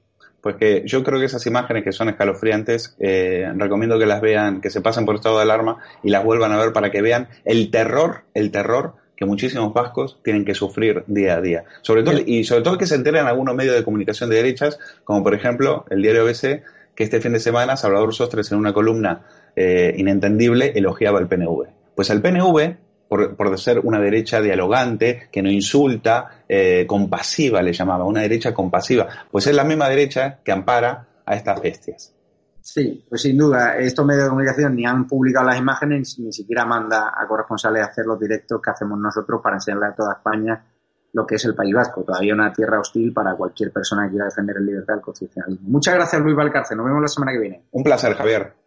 Pues 0.41 0.55
que 0.55 0.83
yo 0.87 1.03
creo 1.03 1.19
que 1.19 1.25
esas 1.25 1.45
imágenes 1.45 1.83
que 1.83 1.91
son 1.91 2.09
escalofriantes, 2.09 2.95
eh, 2.99 3.51
recomiendo 3.55 3.99
que 3.99 4.07
las 4.07 4.21
vean, 4.21 4.59
que 4.61 4.71
se 4.71 4.81
pasen 4.81 5.05
por 5.05 5.15
estado 5.15 5.37
de 5.37 5.43
alarma 5.43 5.77
y 6.01 6.09
las 6.09 6.23
vuelvan 6.23 6.51
a 6.51 6.57
ver 6.57 6.73
para 6.73 6.89
que 6.89 7.01
vean 7.01 7.27
el 7.45 7.69
terror, 7.69 8.23
el 8.33 8.49
terror 8.51 8.95
que 9.15 9.25
muchísimos 9.25 9.71
vascos 9.71 10.19
tienen 10.23 10.45
que 10.45 10.55
sufrir 10.55 11.03
día 11.05 11.35
a 11.35 11.41
día. 11.41 11.63
Sobre 11.83 12.01
todo, 12.01 12.17
y 12.25 12.43
sobre 12.43 12.63
todo 12.63 12.79
que 12.79 12.87
se 12.87 12.95
enteren 12.95 13.27
algunos 13.27 13.53
medios 13.53 13.75
de 13.75 13.83
comunicación 13.83 14.31
de 14.31 14.37
derechas, 14.37 14.79
como 15.03 15.21
por 15.21 15.35
ejemplo 15.35 15.85
el 15.91 16.01
diario 16.01 16.23
ABC, 16.23 16.63
que 16.95 17.03
este 17.03 17.21
fin 17.21 17.33
de 17.33 17.39
semana 17.39 17.77
Salvador 17.77 18.15
Sostres 18.15 18.51
en 18.51 18.57
una 18.57 18.73
columna 18.73 19.27
eh, 19.55 19.93
inentendible 19.95 20.71
elogiaba 20.75 21.19
al 21.19 21.27
PNV. 21.27 21.67
Pues 21.95 22.09
el 22.09 22.19
PNV, 22.19 22.77
por, 23.11 23.35
por, 23.35 23.59
ser 23.59 23.79
una 23.79 23.99
derecha 23.99 24.39
dialogante, 24.39 25.27
que 25.29 25.41
no 25.41 25.51
insulta, 25.51 26.45
eh, 26.47 26.85
compasiva 26.87 27.61
le 27.61 27.73
llamaba, 27.73 28.05
una 28.05 28.21
derecha 28.21 28.53
compasiva, 28.53 29.05
pues 29.29 29.47
es 29.47 29.53
la 29.53 29.65
misma 29.65 29.89
derecha 29.89 30.39
que 30.41 30.53
ampara 30.53 31.07
a 31.25 31.35
estas 31.35 31.61
bestias. 31.61 32.15
Sí, 32.61 33.05
pues 33.09 33.23
sin 33.23 33.37
duda, 33.37 33.77
estos 33.79 34.05
medios 34.05 34.23
de 34.23 34.29
comunicación 34.29 34.77
ni 34.77 34.85
han 34.85 35.07
publicado 35.07 35.47
las 35.47 35.59
imágenes, 35.59 36.19
ni 36.19 36.31
siquiera 36.31 36.63
manda 36.63 37.11
a 37.13 37.27
corresponsales 37.27 37.83
a 37.83 37.87
hacer 37.87 38.05
los 38.05 38.17
directos 38.17 38.61
que 38.61 38.69
hacemos 38.69 38.97
nosotros 38.97 39.41
para 39.43 39.57
enseñarle 39.57 39.87
a 39.87 39.93
toda 39.93 40.13
España 40.13 40.63
lo 41.11 41.27
que 41.27 41.35
es 41.35 41.43
el 41.43 41.53
País 41.53 41.75
Vasco, 41.75 42.05
todavía 42.05 42.33
una 42.33 42.53
tierra 42.53 42.79
hostil 42.79 43.11
para 43.11 43.35
cualquier 43.35 43.73
persona 43.73 44.05
que 44.05 44.11
quiera 44.11 44.25
defender 44.27 44.55
el 44.55 44.65
libertad 44.65 44.93
del 44.93 45.03
constitucionalismo. 45.03 45.67
Muchas 45.67 45.95
gracias, 45.95 46.21
Luis 46.21 46.37
Valcárcel. 46.37 46.77
Nos 46.77 46.85
vemos 46.85 47.01
la 47.01 47.07
semana 47.09 47.33
que 47.33 47.39
viene. 47.39 47.65
Un 47.71 47.83
placer, 47.83 48.13
Javier. 48.13 48.60